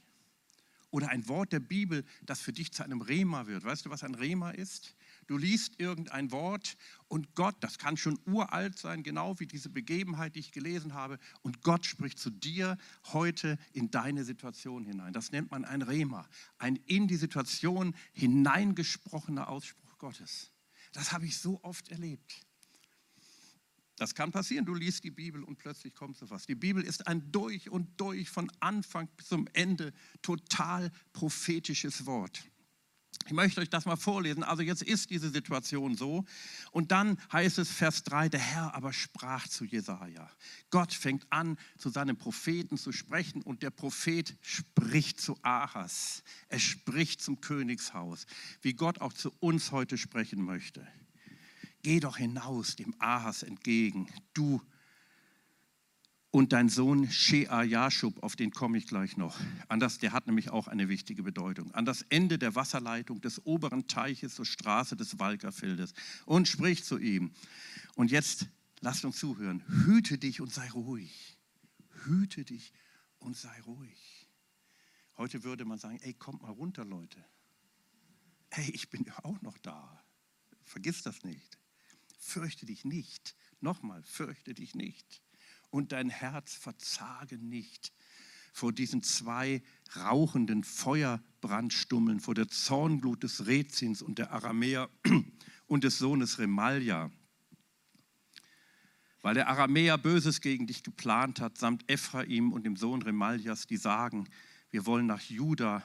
oder 0.90 1.08
ein 1.08 1.26
Wort 1.28 1.52
der 1.52 1.60
Bibel, 1.60 2.04
das 2.22 2.40
für 2.40 2.52
dich 2.52 2.70
zu 2.70 2.82
einem 2.82 3.00
Rema 3.00 3.46
wird. 3.46 3.64
Weißt 3.64 3.86
du, 3.86 3.90
was 3.90 4.04
ein 4.04 4.14
Rema 4.14 4.50
ist? 4.50 4.94
Du 5.30 5.38
liest 5.38 5.78
irgendein 5.78 6.32
Wort 6.32 6.76
und 7.06 7.36
Gott, 7.36 7.54
das 7.60 7.78
kann 7.78 7.96
schon 7.96 8.18
uralt 8.26 8.76
sein, 8.76 9.04
genau 9.04 9.38
wie 9.38 9.46
diese 9.46 9.68
Begebenheit, 9.68 10.34
die 10.34 10.40
ich 10.40 10.50
gelesen 10.50 10.94
habe, 10.94 11.20
und 11.42 11.62
Gott 11.62 11.86
spricht 11.86 12.18
zu 12.18 12.30
dir 12.30 12.76
heute 13.12 13.56
in 13.72 13.92
deine 13.92 14.24
Situation 14.24 14.84
hinein. 14.84 15.12
Das 15.12 15.30
nennt 15.30 15.52
man 15.52 15.64
ein 15.64 15.82
Rema, 15.82 16.28
ein 16.58 16.74
in 16.86 17.06
die 17.06 17.14
Situation 17.14 17.94
hineingesprochener 18.12 19.48
Ausspruch 19.48 19.98
Gottes. 19.98 20.50
Das 20.90 21.12
habe 21.12 21.26
ich 21.26 21.38
so 21.38 21.62
oft 21.62 21.92
erlebt. 21.92 22.44
Das 23.98 24.16
kann 24.16 24.32
passieren, 24.32 24.64
du 24.64 24.74
liest 24.74 25.04
die 25.04 25.12
Bibel 25.12 25.44
und 25.44 25.58
plötzlich 25.58 25.94
kommt 25.94 26.16
so 26.16 26.28
was. 26.28 26.46
Die 26.46 26.56
Bibel 26.56 26.82
ist 26.82 27.06
ein 27.06 27.30
durch 27.30 27.70
und 27.70 28.00
durch 28.00 28.30
von 28.30 28.50
Anfang 28.58 29.06
bis 29.16 29.28
zum 29.28 29.46
Ende 29.52 29.92
total 30.22 30.90
prophetisches 31.12 32.04
Wort. 32.04 32.50
Ich 33.26 33.32
möchte 33.32 33.60
euch 33.60 33.70
das 33.70 33.84
mal 33.84 33.96
vorlesen. 33.96 34.42
Also 34.42 34.62
jetzt 34.62 34.82
ist 34.82 35.10
diese 35.10 35.30
Situation 35.30 35.96
so. 35.96 36.24
Und 36.72 36.90
dann 36.90 37.18
heißt 37.32 37.58
es 37.58 37.70
Vers 37.70 38.02
3, 38.04 38.28
der 38.28 38.40
Herr 38.40 38.74
aber 38.74 38.92
sprach 38.92 39.46
zu 39.46 39.64
Jesaja. 39.64 40.28
Gott 40.70 40.92
fängt 40.92 41.26
an, 41.30 41.56
zu 41.78 41.90
seinem 41.90 42.16
Propheten 42.16 42.76
zu 42.76 42.92
sprechen 42.92 43.42
und 43.42 43.62
der 43.62 43.70
Prophet 43.70 44.36
spricht 44.40 45.20
zu 45.20 45.36
Ahas. 45.42 46.24
Er 46.48 46.58
spricht 46.58 47.22
zum 47.22 47.40
Königshaus, 47.40 48.26
wie 48.62 48.72
Gott 48.72 49.00
auch 49.00 49.12
zu 49.12 49.30
uns 49.38 49.70
heute 49.70 49.96
sprechen 49.98 50.42
möchte 50.42 50.86
geh 51.82 52.00
doch 52.00 52.16
hinaus 52.16 52.76
dem 52.76 52.94
Ahas 52.98 53.42
entgegen, 53.42 54.06
du 54.34 54.60
und 56.30 56.52
dein 56.52 56.68
Sohn 56.68 57.10
Shea 57.10 57.62
Jashub, 57.62 58.22
auf 58.22 58.36
den 58.36 58.50
komme 58.50 58.78
ich 58.78 58.86
gleich 58.86 59.16
noch. 59.16 59.38
An 59.68 59.80
der 59.80 60.12
hat 60.12 60.26
nämlich 60.26 60.50
auch 60.50 60.68
eine 60.68 60.88
wichtige 60.88 61.22
Bedeutung. 61.22 61.72
An 61.74 61.84
das 61.84 62.02
Ende 62.08 62.38
der 62.38 62.54
Wasserleitung 62.54 63.20
des 63.20 63.44
oberen 63.44 63.86
Teiches 63.88 64.34
zur 64.36 64.46
Straße 64.46 64.96
des 64.96 65.18
Walkerfeldes 65.18 65.92
und 66.26 66.48
sprich 66.48 66.84
zu 66.84 66.98
ihm. 66.98 67.32
Und 67.96 68.10
jetzt 68.10 68.46
lasst 68.80 69.04
uns 69.04 69.18
zuhören. 69.18 69.62
Hüte 69.84 70.18
dich 70.18 70.40
und 70.40 70.52
sei 70.52 70.68
ruhig. 70.70 71.36
Hüte 72.04 72.44
dich 72.44 72.72
und 73.18 73.36
sei 73.36 73.60
ruhig. 73.62 74.28
Heute 75.16 75.42
würde 75.44 75.64
man 75.64 75.78
sagen, 75.78 75.98
ey, 76.02 76.14
kommt 76.14 76.42
mal 76.42 76.52
runter, 76.52 76.84
Leute. 76.84 77.24
Ey, 78.50 78.70
ich 78.70 78.88
bin 78.88 79.04
ja 79.04 79.24
auch 79.24 79.42
noch 79.42 79.58
da. 79.58 80.02
Vergiss 80.64 81.02
das 81.02 81.24
nicht 81.24 81.60
fürchte 82.20 82.66
dich 82.66 82.84
nicht. 82.84 83.34
Nochmal, 83.60 84.02
fürchte 84.04 84.54
dich 84.54 84.74
nicht. 84.74 85.22
Und 85.70 85.92
dein 85.92 86.10
Herz 86.10 86.54
verzage 86.54 87.38
nicht 87.38 87.92
vor 88.52 88.72
diesen 88.72 89.02
zwei 89.02 89.62
rauchenden 89.96 90.64
Feuerbrandstummeln, 90.64 92.20
vor 92.20 92.34
der 92.34 92.48
Zornglut 92.48 93.22
des 93.22 93.46
Rezins 93.46 94.02
und 94.02 94.18
der 94.18 94.32
Aramäer 94.32 94.90
und 95.66 95.84
des 95.84 95.98
Sohnes 95.98 96.38
Remalja. 96.38 97.10
Weil 99.22 99.34
der 99.34 99.48
Aramäer 99.48 99.98
Böses 99.98 100.40
gegen 100.40 100.66
dich 100.66 100.82
geplant 100.82 101.40
hat, 101.40 101.58
samt 101.58 101.88
Ephraim 101.90 102.52
und 102.52 102.64
dem 102.64 102.76
Sohn 102.76 103.02
Remaljas, 103.02 103.66
die 103.66 103.76
sagen, 103.76 104.28
wir 104.70 104.86
wollen 104.86 105.06
nach 105.06 105.20
Juda 105.20 105.82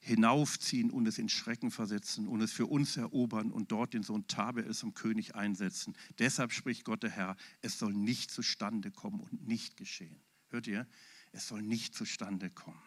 hinaufziehen 0.00 0.90
und 0.90 1.06
es 1.06 1.18
in 1.18 1.28
Schrecken 1.28 1.70
versetzen 1.70 2.28
und 2.28 2.40
es 2.40 2.52
für 2.52 2.66
uns 2.66 2.96
erobern 2.96 3.50
und 3.50 3.72
dort 3.72 3.94
den 3.94 4.02
Sohn 4.02 4.26
Tabe 4.26 4.68
zum 4.70 4.94
König 4.94 5.34
einsetzen. 5.34 5.96
Deshalb 6.18 6.52
spricht 6.52 6.84
Gott 6.84 7.02
der 7.02 7.10
Herr, 7.10 7.36
es 7.62 7.78
soll 7.78 7.92
nicht 7.92 8.30
zustande 8.30 8.90
kommen 8.90 9.20
und 9.20 9.46
nicht 9.46 9.76
geschehen. 9.76 10.20
Hört 10.48 10.66
ihr? 10.66 10.86
Es 11.32 11.48
soll 11.48 11.62
nicht 11.62 11.94
zustande 11.94 12.50
kommen. 12.50 12.80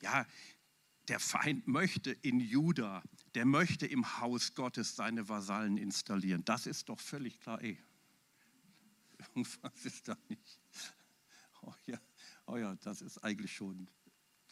Ja, 0.00 0.26
der 1.08 1.20
Feind 1.20 1.68
möchte 1.68 2.10
in 2.10 2.40
Juda, 2.40 3.02
der 3.34 3.44
möchte 3.44 3.86
im 3.86 4.18
Haus 4.18 4.54
Gottes 4.54 4.96
seine 4.96 5.28
Vasallen 5.28 5.76
installieren. 5.76 6.44
Das 6.44 6.66
ist 6.66 6.88
doch 6.88 7.00
völlig 7.00 7.40
klar. 7.40 7.60
Ey, 7.60 7.78
irgendwas 9.18 9.84
ist 9.84 10.08
da 10.08 10.16
nicht. 10.28 10.60
Oh 11.62 11.74
ja, 11.86 12.00
oh 12.46 12.56
ja, 12.56 12.74
das 12.76 13.02
ist 13.02 13.18
eigentlich 13.18 13.52
schon 13.52 13.88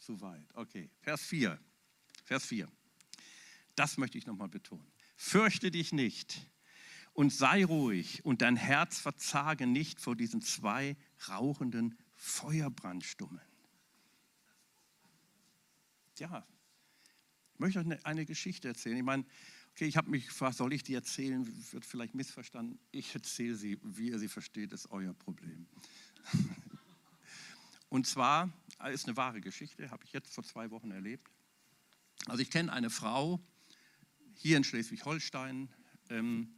zu 0.01 0.19
weit. 0.21 0.47
Okay, 0.55 0.89
Vers 1.01 1.21
4. 1.21 1.59
Vers 2.25 2.45
4. 2.45 2.67
Das 3.75 3.97
möchte 3.97 4.17
ich 4.17 4.25
nochmal 4.25 4.49
betonen. 4.49 4.91
Fürchte 5.15 5.71
dich 5.71 5.93
nicht 5.93 6.49
und 7.13 7.31
sei 7.31 7.63
ruhig 7.65 8.25
und 8.25 8.41
dein 8.41 8.55
Herz 8.55 8.99
verzage 8.99 9.67
nicht 9.67 10.01
vor 10.01 10.15
diesen 10.15 10.41
zwei 10.41 10.97
rauchenden 11.29 11.97
Feuerbrandstummeln. 12.15 13.45
Ja, 16.17 16.45
ich 17.53 17.59
möchte 17.59 17.79
euch 17.79 18.05
eine, 18.05 18.25
Geschichte 18.25 18.67
erzählen. 18.67 18.97
Ich 18.97 19.03
meine, 19.03 19.25
okay, 19.71 19.85
ich 19.85 19.97
habe 19.97 20.09
mich 20.09 20.27
gefragt, 20.27 20.57
soll 20.57 20.73
ich 20.73 20.83
die 20.83 20.93
erzählen? 20.93 21.45
Wird 21.71 21.85
vielleicht 21.85 22.15
missverstanden. 22.15 22.79
Ich 22.91 23.13
erzähle 23.13 23.55
sie, 23.55 23.79
wie 23.83 24.09
ihr 24.09 24.19
sie 24.19 24.27
versteht, 24.27 24.71
ist 24.71 24.91
euer 24.91 25.13
Problem. 25.13 25.67
Und 27.89 28.07
zwar 28.07 28.51
ist 28.87 29.07
eine 29.07 29.17
wahre 29.17 29.41
Geschichte, 29.41 29.91
habe 29.91 30.03
ich 30.05 30.13
jetzt 30.13 30.33
vor 30.33 30.43
zwei 30.43 30.71
Wochen 30.71 30.91
erlebt. 30.91 31.29
Also 32.27 32.41
ich 32.41 32.49
kenne 32.49 32.71
eine 32.71 32.89
Frau 32.89 33.39
hier 34.35 34.57
in 34.57 34.63
Schleswig-Holstein, 34.63 35.69
ähm, 36.09 36.53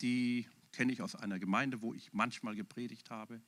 die 0.00 0.48
kenne 0.72 0.92
ich 0.92 1.02
aus 1.02 1.14
einer 1.14 1.38
Gemeinde, 1.38 1.82
wo 1.82 1.94
ich 1.94 2.12
manchmal 2.12 2.54
gepredigt 2.54 3.10
habe. 3.10 3.40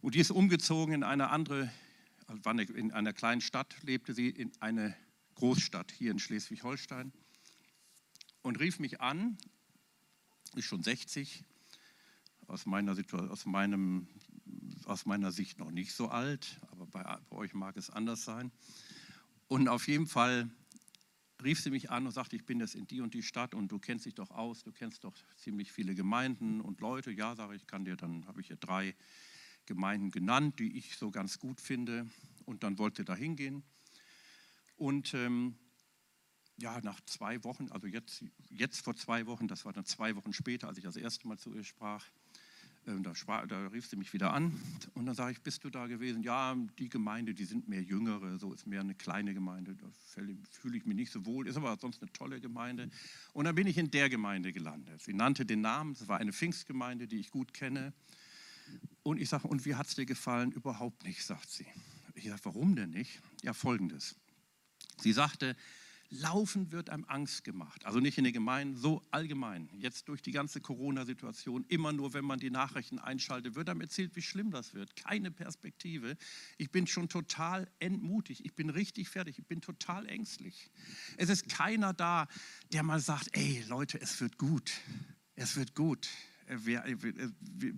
Und 0.00 0.14
die 0.14 0.20
ist 0.20 0.30
umgezogen 0.30 0.94
in 0.94 1.02
eine 1.02 1.30
andere, 1.30 1.72
also 2.26 2.50
in 2.50 2.92
einer 2.92 3.12
kleinen 3.12 3.40
Stadt, 3.40 3.76
lebte 3.82 4.14
sie 4.14 4.28
in 4.28 4.52
eine 4.60 4.96
Großstadt 5.36 5.92
hier 5.92 6.10
in 6.10 6.18
Schleswig-Holstein 6.18 7.12
und 8.42 8.60
rief 8.60 8.78
mich 8.78 9.00
an, 9.00 9.36
ist 10.54 10.66
schon 10.66 10.82
60, 10.82 11.44
aus 12.46 12.66
meiner, 12.66 12.96
aus, 13.12 13.46
meinem, 13.46 14.08
aus 14.86 15.04
meiner 15.04 15.32
Sicht 15.32 15.58
noch 15.58 15.70
nicht 15.70 15.92
so 15.92 16.08
alt, 16.08 16.60
aber 16.70 16.86
bei, 16.86 17.02
bei 17.02 17.36
euch 17.36 17.54
mag 17.54 17.76
es 17.76 17.90
anders 17.90 18.24
sein. 18.24 18.52
Und 19.48 19.68
auf 19.68 19.88
jeden 19.88 20.06
Fall 20.06 20.48
rief 21.42 21.60
sie 21.60 21.70
mich 21.70 21.90
an 21.90 22.06
und 22.06 22.12
sagte, 22.12 22.36
ich 22.36 22.46
bin 22.46 22.60
jetzt 22.60 22.74
in 22.74 22.86
die 22.86 23.00
und 23.00 23.12
die 23.14 23.22
Stadt 23.22 23.54
und 23.54 23.70
du 23.70 23.78
kennst 23.78 24.06
dich 24.06 24.14
doch 24.14 24.30
aus, 24.30 24.62
du 24.62 24.72
kennst 24.72 25.04
doch 25.04 25.16
ziemlich 25.36 25.72
viele 25.72 25.94
Gemeinden 25.94 26.60
und 26.60 26.80
Leute. 26.80 27.10
Ja, 27.10 27.34
sage 27.36 27.56
ich, 27.56 27.66
kann 27.66 27.84
dir, 27.84 27.96
dann 27.96 28.26
habe 28.26 28.40
ich 28.40 28.50
ihr 28.50 28.56
drei 28.56 28.94
Gemeinden 29.66 30.10
genannt, 30.10 30.58
die 30.60 30.78
ich 30.78 30.96
so 30.96 31.10
ganz 31.10 31.38
gut 31.38 31.60
finde. 31.60 32.08
Und 32.44 32.62
dann 32.62 32.78
wollte 32.78 33.04
da 33.04 33.14
hingehen. 33.14 33.64
Und 34.76 35.14
ähm, 35.14 35.56
ja, 36.58 36.80
nach 36.80 37.00
zwei 37.02 37.42
Wochen, 37.44 37.68
also 37.70 37.86
jetzt, 37.86 38.24
jetzt 38.48 38.80
vor 38.82 38.96
zwei 38.96 39.26
Wochen, 39.26 39.48
das 39.48 39.64
war 39.64 39.72
dann 39.72 39.84
zwei 39.84 40.16
Wochen 40.16 40.32
später, 40.32 40.68
als 40.68 40.78
ich 40.78 40.84
das 40.84 40.96
erste 40.96 41.26
Mal 41.28 41.38
zu 41.38 41.52
ihr 41.54 41.64
sprach, 41.64 42.04
da, 42.86 43.14
sprach, 43.14 43.46
da, 43.46 43.66
rief 43.68 43.86
sie 43.86 43.96
mich 43.96 44.12
wieder 44.12 44.32
an 44.32 44.58
und 44.94 45.06
dann 45.06 45.14
sage 45.14 45.32
ich, 45.32 45.40
bist 45.40 45.64
du 45.64 45.70
da 45.70 45.86
gewesen? 45.86 46.22
Ja, 46.22 46.56
die 46.78 46.88
Gemeinde, 46.88 47.34
die 47.34 47.44
sind 47.44 47.68
mehr 47.68 47.82
jüngere, 47.82 48.38
so 48.38 48.52
ist 48.52 48.66
mehr 48.66 48.80
eine 48.80 48.94
kleine 48.94 49.34
Gemeinde, 49.34 49.74
da 49.74 49.86
fühle 50.50 50.76
ich 50.76 50.86
mich 50.86 50.96
nicht 50.96 51.12
so 51.12 51.26
wohl, 51.26 51.48
ist 51.48 51.56
aber 51.56 51.76
sonst 51.80 52.00
eine 52.00 52.12
tolle 52.12 52.40
Gemeinde. 52.40 52.88
Und 53.32 53.46
dann 53.46 53.56
bin 53.56 53.66
ich 53.66 53.76
in 53.76 53.90
der 53.90 54.08
Gemeinde 54.08 54.52
gelandet. 54.52 55.02
Sie 55.02 55.14
nannte 55.14 55.44
den 55.44 55.62
Namen, 55.62 55.92
es 55.92 56.06
war 56.06 56.18
eine 56.18 56.32
Pfingstgemeinde, 56.32 57.08
die 57.08 57.18
ich 57.18 57.30
gut 57.30 57.52
kenne. 57.52 57.92
Und 59.02 59.20
ich 59.20 59.28
sage, 59.28 59.48
und 59.48 59.64
wie 59.66 59.74
hat 59.74 59.88
es 59.88 59.96
dir 59.96 60.06
gefallen? 60.06 60.52
Überhaupt 60.52 61.04
nicht, 61.04 61.24
sagt 61.24 61.50
sie. 61.50 61.66
Ich 62.14 62.28
sage, 62.28 62.40
warum 62.44 62.76
denn 62.76 62.90
nicht? 62.90 63.20
Ja, 63.42 63.52
folgendes. 63.52 64.16
Sie 65.00 65.12
sagte, 65.12 65.56
Laufen 66.10 66.72
wird 66.72 66.90
einem 66.90 67.04
Angst 67.08 67.44
gemacht. 67.44 67.84
Also 67.84 68.00
nicht 68.00 68.18
in 68.18 68.24
den 68.24 68.32
Gemeinden, 68.32 68.76
so 68.76 69.02
allgemein. 69.10 69.68
Jetzt 69.78 70.08
durch 70.08 70.22
die 70.22 70.32
ganze 70.32 70.60
Corona-Situation, 70.60 71.64
immer 71.68 71.92
nur, 71.92 72.14
wenn 72.14 72.24
man 72.24 72.38
die 72.38 72.50
Nachrichten 72.50 72.98
einschaltet, 72.98 73.54
wird 73.54 73.68
einem 73.68 73.80
erzählt, 73.80 74.14
wie 74.14 74.22
schlimm 74.22 74.50
das 74.50 74.74
wird. 74.74 74.94
Keine 74.96 75.30
Perspektive. 75.30 76.16
Ich 76.58 76.70
bin 76.70 76.86
schon 76.86 77.08
total 77.08 77.68
entmutigt. 77.78 78.42
Ich 78.44 78.54
bin 78.54 78.70
richtig 78.70 79.08
fertig. 79.08 79.38
Ich 79.38 79.46
bin 79.46 79.60
total 79.60 80.06
ängstlich. 80.06 80.70
Es 81.16 81.28
ist 81.28 81.48
keiner 81.48 81.92
da, 81.92 82.28
der 82.72 82.82
mal 82.82 83.00
sagt, 83.00 83.30
ey 83.32 83.64
Leute, 83.68 84.00
es 84.00 84.20
wird 84.20 84.38
gut. 84.38 84.72
Es 85.34 85.56
wird 85.56 85.74
gut. 85.74 86.08
Wir, 86.48 86.84
wir, 86.86 87.30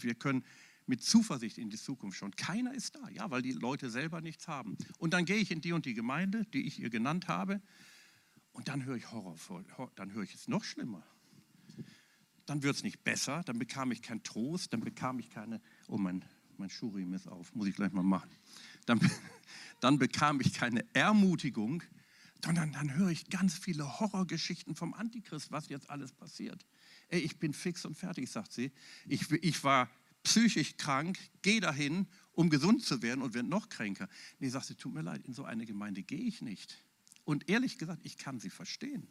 wir 0.03 0.15
können 0.15 0.45
mit 0.89 1.03
Zuversicht 1.03 1.59
in 1.59 1.71
die 1.71 1.77
Zukunft 1.77 2.19
schauen. 2.19 2.35
Keiner 2.35 2.75
ist 2.75 2.95
da, 2.97 3.09
ja, 3.11 3.31
weil 3.31 3.43
die 3.43 3.53
Leute 3.53 3.91
selber 3.91 4.21
nichts 4.21 4.49
haben. 4.49 4.77
Und 4.99 5.13
dann 5.13 5.25
gehe 5.25 5.37
ich 5.37 5.51
in 5.51 5.61
die 5.61 5.73
und 5.73 5.85
die 5.85 5.95
Gemeinde, 5.95 6.45
die 6.53 6.67
ich 6.67 6.81
ihr 6.81 6.91
genannt 6.91 7.29
habe, 7.29 7.61
und 8.59 8.67
dann 8.67 8.85
höre 8.85 8.97
ich 8.97 9.13
Horror, 9.13 9.37
dann 9.95 10.13
höre 10.15 10.25
ich 10.25 10.35
es 10.35 10.49
noch 10.49 10.65
schlimmer. 10.65 11.07
Dann 12.45 12.65
wird 12.65 12.75
es 12.75 12.83
nicht 12.83 13.05
besser, 13.05 13.43
dann 13.45 13.57
bekam 13.57 13.93
ich 13.93 14.03
keinen 14.03 14.25
Trost, 14.25 14.73
dann 14.73 14.81
bekam 14.81 15.21
ich 15.21 15.31
keine, 15.31 15.61
oh 15.87 15.97
mein, 15.97 16.25
mein 16.57 16.69
Schurim 16.69 17.15
ist 17.15 17.29
auf, 17.29 17.55
muss 17.55 17.69
ich 17.69 17.77
gleich 17.77 17.93
mal 17.93 18.03
machen. 18.03 18.33
Dann, 18.85 18.99
dann 19.81 20.01
bekam 20.01 20.41
ich 20.41 20.55
keine 20.55 20.85
Ermutigung, 20.93 21.85
sondern 22.45 22.73
dann 22.73 22.97
höre 22.97 23.11
ich 23.11 23.31
ganz 23.31 23.57
viele 23.57 24.01
Horrorgeschichten 24.01 24.75
vom 24.75 24.93
Antichrist, 24.93 25.53
was 25.53 25.69
jetzt 25.69 25.89
alles 25.89 26.11
passiert. 26.11 26.67
Ey, 27.11 27.21
ich 27.21 27.39
bin 27.39 27.55
fix 27.55 27.85
und 27.85 27.97
fertig, 27.97 28.29
sagt 28.29 28.53
sie. 28.53 28.73
Ich, 29.07 29.31
ich 29.31 29.63
war 29.63 29.89
psychisch 30.25 30.77
krank, 30.79 31.17
gehe 31.43 31.61
dahin, 31.61 32.09
um 32.33 32.51
gesund 32.51 32.85
zu 32.85 33.03
werden 33.03 33.23
und 33.23 33.35
werde 33.35 33.49
noch 33.49 33.69
kränker. 33.69 34.09
Nee, 34.41 34.49
sagt 34.49 34.67
sie, 34.67 34.75
tut 34.75 34.95
mir 34.95 35.03
leid, 35.03 35.25
in 35.29 35.33
so 35.33 35.45
eine 35.45 35.65
Gemeinde 35.65 36.03
gehe 36.03 36.19
ich 36.19 36.43
nicht. 36.43 36.88
Und 37.29 37.51
ehrlich 37.51 37.77
gesagt, 37.77 38.07
ich 38.07 38.17
kann 38.17 38.41
sie 38.41 38.49
verstehen. 38.49 39.07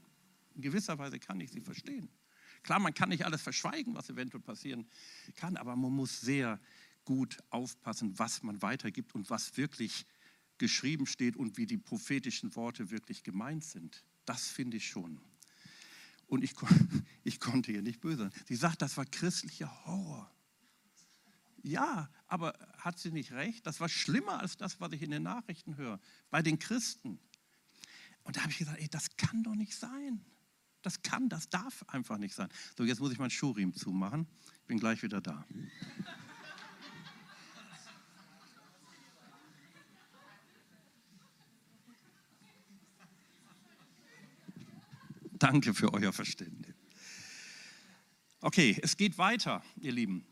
In 0.56 0.63
gewisser 0.63 0.97
Weise 0.97 1.19
kann 1.19 1.39
ich 1.39 1.51
sie 1.51 1.62
verstehen. 1.62 2.10
Klar, 2.63 2.80
man 2.80 2.95
kann 2.95 3.10
nicht 3.10 3.25
alles 3.25 3.43
verschweigen, 3.43 3.93
was 3.93 4.10
eventuell 4.10 4.41
passieren 4.41 4.88
kann, 5.36 5.56
aber 5.56 5.75
man 5.75 5.91
muss 5.93 6.19
sehr 6.19 6.60
gut 7.06 7.38
aufpassen, 7.51 8.17
was 8.17 8.41
man 8.41 8.60
weitergibt 8.63 9.13
und 9.13 9.30
was 9.30 9.56
wirklich 9.56 10.08
geschrieben 10.58 11.06
steht 11.06 11.36
und 11.36 11.58
wie 11.58 11.67
die 11.67 11.77
prophetischen 11.77 12.56
Worte 12.56 12.89
wirklich 12.89 13.21
gemeint 13.21 13.63
sind. 13.63 14.03
Das 14.25 14.47
finde 14.47 14.77
ich 14.77 14.88
schon. 14.88 15.21
Und 16.25 16.43
ich, 16.43 16.56
ich 17.23 17.39
konnte 17.39 17.71
ihr 17.71 17.84
nicht 17.84 18.01
böse 18.01 18.32
sein. 18.32 18.32
Sie 18.47 18.56
sagt, 18.56 18.82
das 18.82 18.97
war 18.97 19.06
christlicher 19.06 19.86
Horror. 19.86 20.27
Ja, 21.62 22.10
aber 22.25 22.58
hat 22.80 22.97
sie 22.97 23.12
nicht 23.12 23.34
recht? 23.34 23.67
Das 23.67 23.80
war 23.80 23.89
schlimmer 23.89 24.39
als 24.39 24.58
das, 24.58 24.80
was 24.82 24.91
ich 24.93 25.03
in 25.03 25.12
den 25.12 25.21
Nachrichten 25.21 25.77
höre. 25.77 25.99
Bei 26.32 26.41
den 26.41 26.58
Christen. 26.58 27.19
Und 28.28 28.36
da 28.36 28.42
habe 28.42 28.52
ich 28.52 28.58
gesagt, 28.58 28.78
ey, 28.82 28.90
das 28.90 29.16
kann 29.16 29.42
doch 29.42 29.56
nicht 29.56 29.74
sein. 29.74 30.20
Das 30.82 31.02
kann, 31.02 31.30
das 31.30 31.48
darf 31.48 31.86
einfach 31.88 32.18
nicht 32.18 32.36
sein. 32.36 32.50
So, 32.78 32.84
jetzt 32.84 33.00
muss 33.00 33.13
ich 33.13 33.20
meinen 33.20 33.30
Schuhriemen 33.30 33.74
zumachen. 33.74 34.28
Ich 34.63 34.68
bin 34.68 34.80
gleich 34.80 35.02
wieder 35.02 35.22
da. 35.22 35.48
Danke 45.32 45.74
für 45.74 45.94
euer 45.94 46.12
Verständnis. 46.12 46.76
Okay, 48.42 48.78
es 48.82 48.98
geht 48.98 49.18
weiter, 49.18 49.63
ihr 49.78 49.94
Lieben. 49.94 50.26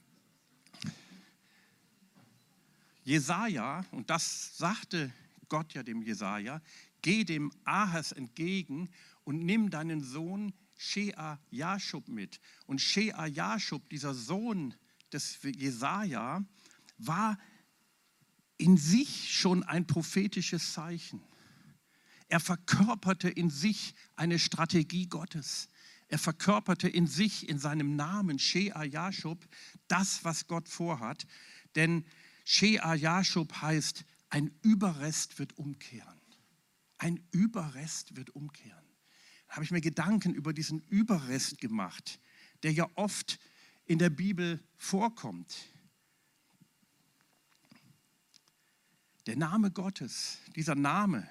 Jesaja, 3.05 3.86
und 3.91 4.10
das 4.10 4.58
sagte 4.58 5.13
Gott 5.47 5.73
ja 5.73 5.84
dem 5.84 6.01
Jesaja, 6.01 6.62
Geh 7.05 7.23
dem 7.23 7.51
Ahas 7.65 8.13
entgegen 8.13 8.89
und 9.25 9.45
nimm 9.45 9.69
deinen 9.69 10.03
Sohn 10.03 10.55
Shea 10.75 11.39
Jashub 11.51 12.07
mit. 12.07 12.39
Und 12.65 12.81
Shea 12.81 13.27
Jashub, 13.27 13.87
dieser 13.91 14.15
Sohn 14.15 14.73
des 15.13 15.37
Jesaja, 15.43 16.43
war 16.97 17.37
in 18.57 18.75
sich 18.75 19.31
schon 19.35 19.61
ein 19.61 19.85
prophetisches 19.85 20.73
Zeichen. 20.73 21.21
Er 22.27 22.39
verkörperte 22.39 23.29
in 23.29 23.51
sich 23.51 23.93
eine 24.15 24.39
Strategie 24.39 25.05
Gottes. 25.05 25.69
Er 26.07 26.17
verkörperte 26.17 26.89
in 26.89 27.05
sich, 27.05 27.47
in 27.47 27.59
seinem 27.59 27.95
Namen 27.95 28.39
Shea 28.39 28.83
Jashub, 28.83 29.47
das, 29.87 30.23
was 30.23 30.47
Gott 30.47 30.67
vorhat. 30.69 31.27
Denn 31.75 32.03
Shea 32.45 32.95
Jashub 32.95 33.61
heißt, 33.61 34.05
ein 34.29 34.49
Überrest 34.63 35.37
wird 35.37 35.55
umkehren. 35.59 36.14
Ein 36.97 37.23
Überrest 37.31 38.15
wird 38.15 38.36
umkehren. 38.36 38.86
Da 39.47 39.55
habe 39.55 39.65
ich 39.65 39.71
mir 39.71 39.81
Gedanken 39.81 40.34
über 40.34 40.53
diesen 40.53 40.81
Überrest 40.81 41.60
gemacht, 41.60 42.19
der 42.63 42.71
ja 42.73 42.89
oft 42.95 43.39
in 43.86 43.99
der 43.99 44.10
Bibel 44.10 44.63
vorkommt. 44.77 45.55
Der 49.25 49.36
Name 49.36 49.71
Gottes, 49.71 50.39
dieser 50.55 50.75
Name, 50.75 51.27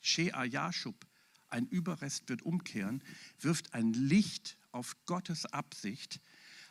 Shea 0.00 0.44
Yashub, 0.44 1.06
ein 1.48 1.66
Überrest 1.66 2.28
wird 2.28 2.42
umkehren, 2.42 3.02
wirft 3.40 3.74
ein 3.74 3.92
Licht 3.92 4.56
auf 4.70 4.96
Gottes 5.06 5.46
Absicht, 5.46 6.20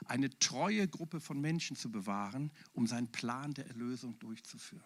eine 0.05 0.29
treue 0.39 0.87
Gruppe 0.87 1.19
von 1.19 1.41
Menschen 1.41 1.75
zu 1.75 1.91
bewahren, 1.91 2.51
um 2.71 2.87
seinen 2.87 3.11
Plan 3.11 3.53
der 3.53 3.67
Erlösung 3.67 4.17
durchzuführen. 4.19 4.83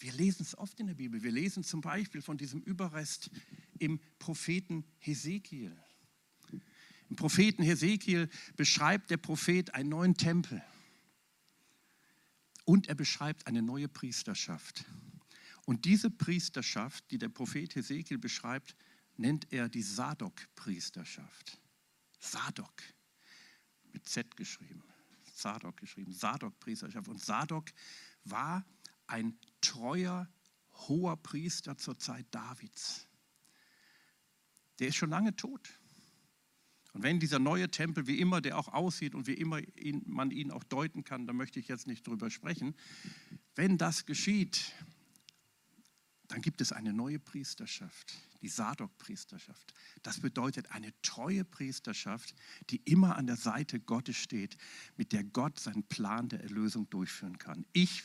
Wir 0.00 0.12
lesen 0.12 0.42
es 0.42 0.56
oft 0.56 0.80
in 0.80 0.86
der 0.86 0.94
Bibel. 0.94 1.22
Wir 1.22 1.30
lesen 1.30 1.62
zum 1.62 1.82
Beispiel 1.82 2.22
von 2.22 2.38
diesem 2.38 2.62
Überrest 2.62 3.30
im 3.78 4.00
Propheten 4.18 4.84
Hesekiel. 4.98 5.76
Im 7.10 7.16
Propheten 7.16 7.62
Hesekiel 7.62 8.30
beschreibt 8.56 9.10
der 9.10 9.18
Prophet 9.18 9.74
einen 9.74 9.90
neuen 9.90 10.16
Tempel 10.16 10.62
und 12.64 12.88
er 12.88 12.94
beschreibt 12.94 13.46
eine 13.46 13.62
neue 13.62 13.88
Priesterschaft. 13.88 14.84
Und 15.66 15.84
diese 15.84 16.10
Priesterschaft, 16.10 17.10
die 17.10 17.18
der 17.18 17.28
Prophet 17.28 17.74
Hesekiel 17.74 18.18
beschreibt, 18.18 18.74
nennt 19.16 19.52
er 19.52 19.68
die 19.68 19.82
Sadok-Priesterschaft. 19.82 21.58
Sadok, 22.18 22.82
mit 23.92 24.08
Z 24.08 24.36
geschrieben. 24.36 24.82
Sadok 25.34 25.76
geschrieben, 25.76 26.12
Sadok-Priesterschaft. 26.12 27.08
Und 27.08 27.20
Sadok 27.22 27.70
war 28.24 28.64
ein 29.06 29.36
treuer, 29.60 30.28
hoher 30.88 31.16
Priester 31.16 31.76
zur 31.76 31.98
Zeit 31.98 32.26
Davids. 32.30 33.06
Der 34.78 34.88
ist 34.88 34.96
schon 34.96 35.10
lange 35.10 35.36
tot. 35.36 35.68
Und 36.92 37.02
wenn 37.02 37.20
dieser 37.20 37.38
neue 37.38 37.70
Tempel, 37.70 38.06
wie 38.06 38.18
immer 38.18 38.40
der 38.40 38.58
auch 38.58 38.68
aussieht 38.68 39.14
und 39.14 39.26
wie 39.26 39.34
immer 39.34 39.60
ihn, 39.78 40.02
man 40.06 40.30
ihn 40.30 40.50
auch 40.50 40.64
deuten 40.64 41.04
kann, 41.04 41.26
da 41.26 41.32
möchte 41.32 41.60
ich 41.60 41.68
jetzt 41.68 41.86
nicht 41.86 42.06
drüber 42.06 42.30
sprechen, 42.30 42.74
wenn 43.54 43.78
das 43.78 44.06
geschieht, 44.06 44.72
dann 46.26 46.42
gibt 46.42 46.60
es 46.60 46.72
eine 46.72 46.92
neue 46.92 47.18
Priesterschaft, 47.18 48.14
die 48.40 48.48
Sadok-Priesterschaft. 48.48 49.74
Das 50.02 50.20
bedeutet 50.20 50.70
eine 50.70 50.92
treue 51.02 51.44
Priesterschaft, 51.44 52.34
die 52.70 52.80
immer 52.84 53.16
an 53.16 53.26
der 53.26 53.36
Seite 53.36 53.80
Gottes 53.80 54.16
steht, 54.16 54.56
mit 54.96 55.12
der 55.12 55.24
Gott 55.24 55.58
seinen 55.58 55.84
Plan 55.84 56.28
der 56.28 56.40
Erlösung 56.40 56.88
durchführen 56.88 57.38
kann. 57.38 57.66
Ich 57.72 58.04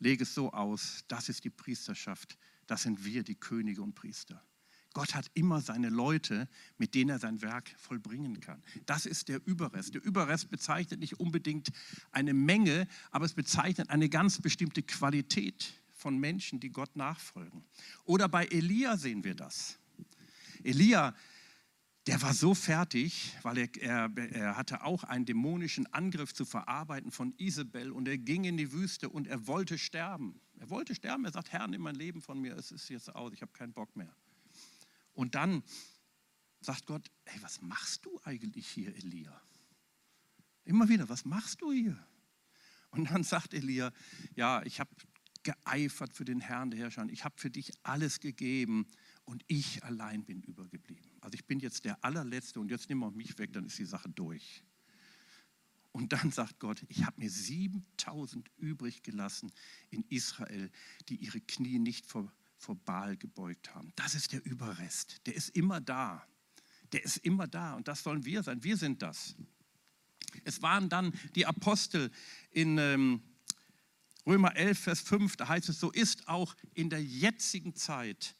lege 0.00 0.24
es 0.24 0.34
so 0.34 0.52
aus, 0.52 1.04
das 1.08 1.28
ist 1.28 1.44
die 1.44 1.50
Priesterschaft, 1.50 2.38
das 2.66 2.82
sind 2.82 3.04
wir, 3.04 3.22
die 3.22 3.34
Könige 3.34 3.82
und 3.82 3.94
Priester. 3.94 4.42
Gott 4.96 5.14
hat 5.14 5.30
immer 5.34 5.60
seine 5.60 5.90
Leute, 5.90 6.48
mit 6.78 6.94
denen 6.94 7.10
er 7.10 7.18
sein 7.18 7.42
Werk 7.42 7.68
vollbringen 7.76 8.40
kann. 8.40 8.62
Das 8.86 9.04
ist 9.04 9.28
der 9.28 9.46
Überrest. 9.46 9.92
Der 9.92 10.02
Überrest 10.02 10.50
bezeichnet 10.50 11.00
nicht 11.00 11.20
unbedingt 11.20 11.70
eine 12.12 12.32
Menge, 12.32 12.88
aber 13.10 13.26
es 13.26 13.34
bezeichnet 13.34 13.90
eine 13.90 14.08
ganz 14.08 14.40
bestimmte 14.40 14.82
Qualität 14.82 15.74
von 15.92 16.16
Menschen, 16.16 16.60
die 16.60 16.70
Gott 16.70 16.96
nachfolgen. 16.96 17.62
Oder 18.04 18.26
bei 18.26 18.46
Elia 18.46 18.96
sehen 18.96 19.22
wir 19.22 19.34
das. 19.34 19.78
Elia, 20.64 21.14
der 22.06 22.22
war 22.22 22.34
so 22.34 22.54
fertig, 22.54 23.36
weil 23.42 23.58
er, 23.58 23.76
er, 23.80 24.10
er, 24.16 24.56
hatte 24.56 24.84
auch 24.84 25.02
einen 25.02 25.24
dämonischen 25.24 25.92
Angriff 25.92 26.32
zu 26.32 26.44
verarbeiten 26.44 27.10
von 27.10 27.34
Isabel 27.36 27.90
und 27.90 28.06
er 28.06 28.16
ging 28.16 28.44
in 28.44 28.56
die 28.56 28.72
Wüste 28.72 29.08
und 29.08 29.26
er 29.26 29.46
wollte 29.48 29.76
sterben. 29.76 30.40
Er 30.58 30.70
wollte 30.70 30.94
sterben. 30.94 31.24
Er 31.24 31.32
sagt, 31.32 31.52
Herr, 31.52 31.66
nimm 31.66 31.82
mein 31.82 31.96
Leben 31.96 32.22
von 32.22 32.40
mir, 32.40 32.56
es 32.56 32.70
ist 32.70 32.88
jetzt 32.90 33.14
aus, 33.14 33.32
ich 33.32 33.42
habe 33.42 33.52
keinen 33.52 33.72
Bock 33.72 33.96
mehr. 33.96 34.14
Und 35.14 35.34
dann 35.34 35.64
sagt 36.60 36.86
Gott, 36.86 37.10
hey, 37.24 37.42
was 37.42 37.60
machst 37.60 38.06
du 38.06 38.20
eigentlich 38.24 38.68
hier, 38.68 38.94
Elia? 38.94 39.40
Immer 40.64 40.88
wieder, 40.88 41.08
was 41.08 41.24
machst 41.24 41.60
du 41.60 41.72
hier? 41.72 41.98
Und 42.90 43.10
dann 43.10 43.24
sagt 43.24 43.52
Elia, 43.52 43.92
ja, 44.36 44.62
ich 44.62 44.78
habe 44.78 44.90
geeifert 45.42 46.12
für 46.12 46.24
den 46.24 46.40
Herrn 46.40 46.70
der 46.70 46.80
Herrscher. 46.80 47.06
Ich 47.08 47.24
habe 47.24 47.34
für 47.38 47.50
dich 47.50 47.72
alles 47.82 48.20
gegeben 48.20 48.86
und 49.24 49.44
ich 49.48 49.82
allein 49.84 50.24
bin 50.24 50.42
übergeblieben. 50.42 51.15
Also 51.26 51.34
ich 51.34 51.44
bin 51.44 51.58
jetzt 51.58 51.84
der 51.84 52.04
allerletzte 52.04 52.60
und 52.60 52.70
jetzt 52.70 52.88
nimm 52.88 53.02
auch 53.02 53.10
mich 53.10 53.36
weg, 53.36 53.52
dann 53.52 53.66
ist 53.66 53.76
die 53.80 53.84
Sache 53.84 54.08
durch. 54.08 54.62
Und 55.90 56.12
dann 56.12 56.30
sagt 56.30 56.60
Gott, 56.60 56.84
ich 56.86 57.04
habe 57.04 57.18
mir 57.20 57.28
7000 57.28 58.48
übrig 58.58 59.02
gelassen 59.02 59.50
in 59.90 60.04
Israel, 60.08 60.70
die 61.08 61.16
ihre 61.16 61.40
Knie 61.40 61.80
nicht 61.80 62.06
vor 62.06 62.32
vor 62.58 62.76
Baal 62.76 63.16
gebeugt 63.16 63.74
haben. 63.74 63.92
Das 63.96 64.14
ist 64.14 64.32
der 64.32 64.46
Überrest. 64.46 65.26
Der 65.26 65.34
ist 65.34 65.50
immer 65.50 65.80
da. 65.80 66.24
Der 66.92 67.02
ist 67.02 67.16
immer 67.18 67.48
da 67.48 67.74
und 67.74 67.88
das 67.88 68.04
sollen 68.04 68.24
wir 68.24 68.44
sein. 68.44 68.62
Wir 68.62 68.76
sind 68.76 69.02
das. 69.02 69.34
Es 70.44 70.62
waren 70.62 70.88
dann 70.88 71.12
die 71.34 71.44
Apostel 71.44 72.12
in 72.52 72.78
ähm, 72.78 73.20
Römer 74.24 74.54
11, 74.54 74.78
Vers 74.78 75.00
5, 75.00 75.36
da 75.36 75.48
heißt 75.48 75.68
es, 75.68 75.80
so 75.80 75.90
ist 75.90 76.28
auch 76.28 76.54
in 76.72 76.88
der 76.88 77.02
jetzigen 77.02 77.74
Zeit 77.74 78.36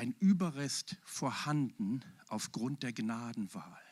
ein 0.00 0.14
Überrest 0.18 0.96
vorhanden 1.04 2.00
aufgrund 2.28 2.82
der 2.82 2.94
Gnadenwahl. 2.94 3.82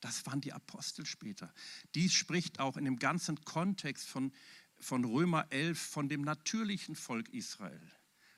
Das 0.00 0.24
waren 0.24 0.40
die 0.40 0.52
Apostel 0.52 1.04
später. 1.04 1.52
Dies 1.96 2.12
spricht 2.12 2.60
auch 2.60 2.76
in 2.76 2.84
dem 2.84 3.00
ganzen 3.00 3.44
Kontext 3.44 4.06
von, 4.06 4.32
von 4.78 5.04
Römer 5.04 5.50
11 5.50 5.76
von 5.76 6.08
dem 6.08 6.22
natürlichen 6.22 6.94
Volk 6.94 7.28
Israel 7.30 7.80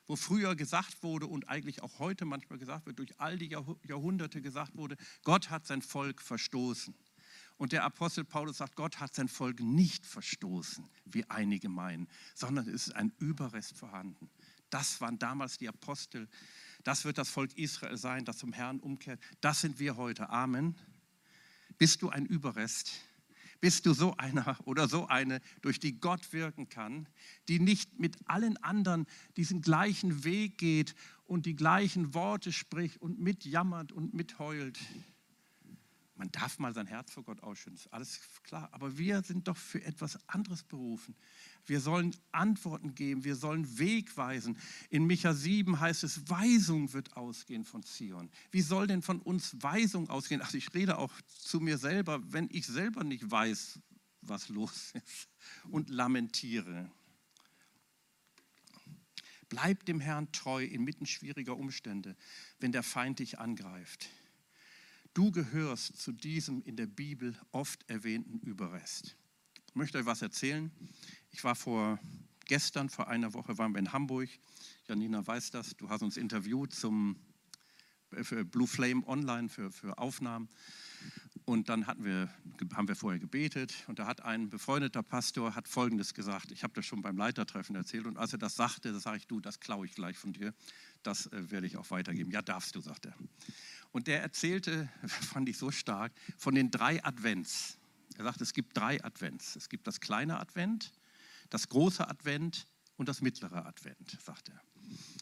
wo 0.05 0.17
früher 0.17 0.53
gesagt 0.53 1.01
wurde 1.01 1.27
und 1.27 1.47
eigentlich 1.47 1.81
auch 1.81 1.97
heute 1.97 2.25
manchmal 2.25 2.59
gesagt 2.59 2.85
wird, 2.85 2.99
durch 2.99 3.17
all 3.21 3.37
die 3.37 3.47
Jahrhunderte 3.47 4.41
gesagt 4.41 4.75
wurde, 4.75 4.97
Gott 5.23 5.49
hat 5.49 5.65
sein 5.65 5.81
Volk 5.81 6.21
verstoßen. 6.21 6.93
Und 7.55 7.71
der 7.71 7.85
Apostel 7.85 8.25
Paulus 8.25 8.57
sagt, 8.57 8.75
Gott 8.75 8.99
hat 8.99 9.15
sein 9.15 9.29
Volk 9.29 9.61
nicht 9.61 10.05
verstoßen, 10.05 10.89
wie 11.05 11.23
einige 11.29 11.69
meinen, 11.69 12.09
sondern 12.35 12.67
es 12.67 12.87
ist 12.87 12.95
ein 12.95 13.13
Überrest 13.17 13.77
vorhanden. 13.77 14.29
Das 14.73 14.99
waren 15.01 15.19
damals 15.19 15.59
die 15.59 15.69
Apostel. 15.69 16.27
Das 16.83 17.05
wird 17.05 17.17
das 17.17 17.29
Volk 17.29 17.57
Israel 17.57 17.97
sein, 17.97 18.25
das 18.25 18.37
zum 18.37 18.53
Herrn 18.53 18.79
umkehrt. 18.79 19.19
Das 19.41 19.61
sind 19.61 19.79
wir 19.79 19.95
heute. 19.95 20.29
Amen. 20.29 20.75
Bist 21.77 22.01
du 22.01 22.09
ein 22.09 22.25
Überrest? 22.25 22.91
bist 23.63 23.85
du 23.85 23.93
so 23.93 24.17
einer 24.17 24.57
oder 24.65 24.89
so 24.89 25.07
eine, 25.07 25.39
durch 25.61 25.79
die 25.79 25.97
Gott 25.97 26.33
wirken 26.33 26.67
kann, 26.67 27.07
die 27.47 27.61
nicht 27.61 27.97
mit 27.97 28.17
allen 28.25 28.57
anderen 28.57 29.05
diesen 29.37 29.61
gleichen 29.61 30.25
Weg 30.25 30.57
geht 30.57 30.95
und 31.23 31.45
die 31.45 31.55
gleichen 31.55 32.13
Worte 32.13 32.51
spricht 32.51 33.01
und 33.01 33.19
mitjammert 33.19 33.93
und 33.93 34.13
mitheult. 34.13 34.77
Man 36.17 36.29
darf 36.33 36.59
mal 36.59 36.73
sein 36.73 36.87
Herz 36.87 37.13
vor 37.13 37.23
Gott 37.23 37.41
ausschütten, 37.41 37.79
alles 37.91 38.19
klar. 38.43 38.67
Aber 38.73 38.97
wir 38.97 39.23
sind 39.23 39.47
doch 39.47 39.55
für 39.55 39.81
etwas 39.81 40.19
anderes 40.27 40.63
berufen. 40.63 41.15
Wir 41.65 41.79
sollen 41.79 42.15
Antworten 42.31 42.93
geben, 42.93 43.23
wir 43.23 43.35
sollen 43.35 43.77
Weg 43.79 44.17
weisen. 44.17 44.57
In 44.89 45.05
Micha 45.05 45.33
7 45.33 45.79
heißt 45.79 46.03
es, 46.03 46.29
Weisung 46.29 46.91
wird 46.93 47.15
ausgehen 47.15 47.63
von 47.63 47.83
Zion. 47.83 48.29
Wie 48.51 48.61
soll 48.61 48.87
denn 48.87 49.01
von 49.01 49.21
uns 49.21 49.55
Weisung 49.61 50.09
ausgehen? 50.09 50.41
Also 50.41 50.57
ich 50.57 50.73
rede 50.73 50.97
auch 50.97 51.13
zu 51.27 51.59
mir 51.59 51.77
selber, 51.77 52.21
wenn 52.31 52.49
ich 52.51 52.65
selber 52.65 53.03
nicht 53.03 53.29
weiß, 53.29 53.79
was 54.21 54.49
los 54.49 54.91
ist 54.93 55.29
und 55.69 55.89
lamentiere. 55.89 56.91
Bleib 59.47 59.85
dem 59.85 59.99
Herrn 59.99 60.31
treu 60.31 60.65
inmitten 60.65 61.05
schwieriger 61.05 61.55
Umstände, 61.55 62.15
wenn 62.59 62.71
der 62.71 62.83
Feind 62.83 63.19
dich 63.19 63.39
angreift. 63.39 64.09
Du 65.13 65.31
gehörst 65.31 65.97
zu 65.97 66.11
diesem 66.11 66.63
in 66.63 66.75
der 66.75 66.87
Bibel 66.87 67.39
oft 67.51 67.87
erwähnten 67.87 68.39
Überrest. 68.39 69.15
Ich 69.67 69.75
möchte 69.75 69.99
euch 69.99 70.05
was 70.05 70.23
erzählen. 70.23 70.71
Ich 71.35 71.43
war 71.43 71.55
vor 71.55 71.99
gestern, 72.45 72.89
vor 72.89 73.07
einer 73.07 73.33
Woche, 73.33 73.57
waren 73.57 73.73
wir 73.73 73.79
in 73.79 73.91
Hamburg. 73.91 74.29
Janina 74.87 75.25
weiß 75.25 75.49
das. 75.49 75.75
Du 75.75 75.89
hast 75.89 76.03
uns 76.03 76.15
interviewt 76.15 76.75
zum 76.75 77.17
äh, 78.11 78.23
für 78.23 78.45
Blue 78.45 78.67
Flame 78.67 79.05
Online 79.07 79.49
für, 79.49 79.71
für 79.71 79.97
Aufnahmen. 79.97 80.47
Und 81.45 81.69
dann 81.69 81.87
hatten 81.87 82.05
wir, 82.05 82.29
haben 82.75 82.87
wir 82.87 82.95
vorher 82.95 83.19
gebetet 83.19 83.73
und 83.87 83.99
da 83.99 84.05
hat 84.05 84.21
ein 84.21 84.49
befreundeter 84.49 85.01
Pastor 85.01 85.55
hat 85.55 85.67
Folgendes 85.67 86.13
gesagt. 86.13 86.51
Ich 86.51 86.63
habe 86.63 86.73
das 86.75 86.85
schon 86.85 87.01
beim 87.01 87.17
Leitertreffen 87.17 87.75
erzählt 87.75 88.05
und 88.05 88.17
als 88.17 88.31
er 88.31 88.39
das 88.39 88.55
sagte, 88.55 88.97
sage 88.99 89.17
ich, 89.17 89.27
du, 89.27 89.41
das 89.41 89.59
klaue 89.59 89.87
ich 89.87 89.95
gleich 89.95 90.17
von 90.17 90.33
dir. 90.33 90.53
Das 91.01 91.25
äh, 91.27 91.51
werde 91.51 91.65
ich 91.65 91.77
auch 91.77 91.89
weitergeben. 91.89 92.31
Ja, 92.31 92.43
darfst 92.43 92.75
du, 92.75 92.79
sagt 92.79 93.07
er. 93.07 93.15
Und 93.91 94.05
der 94.05 94.21
erzählte, 94.21 94.87
fand 95.07 95.49
ich 95.49 95.57
so 95.57 95.71
stark, 95.71 96.13
von 96.37 96.53
den 96.53 96.69
drei 96.69 97.03
Advents. 97.03 97.79
Er 98.17 98.23
sagt, 98.23 98.39
es 98.41 98.53
gibt 98.53 98.77
drei 98.77 99.03
Advents. 99.03 99.55
Es 99.55 99.67
gibt 99.67 99.87
das 99.87 99.99
kleine 99.99 100.39
Advent, 100.39 100.93
das 101.49 101.69
große 101.69 102.07
Advent 102.07 102.65
und 102.95 103.09
das 103.09 103.21
mittlere 103.21 103.65
Advent, 103.65 104.17
sagt 104.23 104.49
er. 104.49 104.61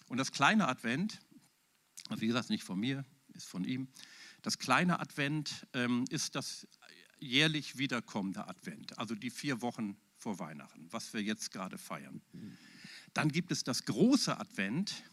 Und 0.08 0.18
das 0.18 0.32
kleine 0.32 0.68
Advent, 0.68 1.20
also 2.10 2.22
wie 2.22 2.28
gesagt, 2.28 2.50
nicht 2.50 2.64
von 2.64 2.80
mir, 2.80 3.06
ist 3.34 3.48
von 3.48 3.64
ihm. 3.64 3.88
Das 4.42 4.58
kleine 4.58 5.00
Advent 5.00 5.68
ähm, 5.74 6.06
ist 6.10 6.36
das 6.36 6.68
jährlich 7.20 7.78
wiederkommende 7.78 8.48
Advent, 8.48 8.98
also 8.98 9.16
die 9.16 9.30
vier 9.30 9.62
Wochen 9.62 9.96
vor 10.18 10.40
Weihnachten, 10.40 10.92
was 10.92 11.14
wir 11.14 11.22
jetzt 11.22 11.52
gerade 11.52 11.78
feiern. 11.78 12.22
Dann 13.14 13.30
gibt 13.30 13.52
es 13.52 13.64
das 13.64 13.86
große 13.86 14.38
Advent, 14.38 15.04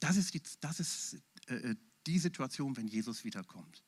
das 0.00 0.16
ist 0.16 0.34
die, 0.34 0.42
das 0.60 0.80
ist, 0.80 1.22
äh, 1.46 1.74
die 2.06 2.18
Situation, 2.18 2.76
wenn 2.76 2.86
Jesus 2.86 3.24
wiederkommt 3.24 3.82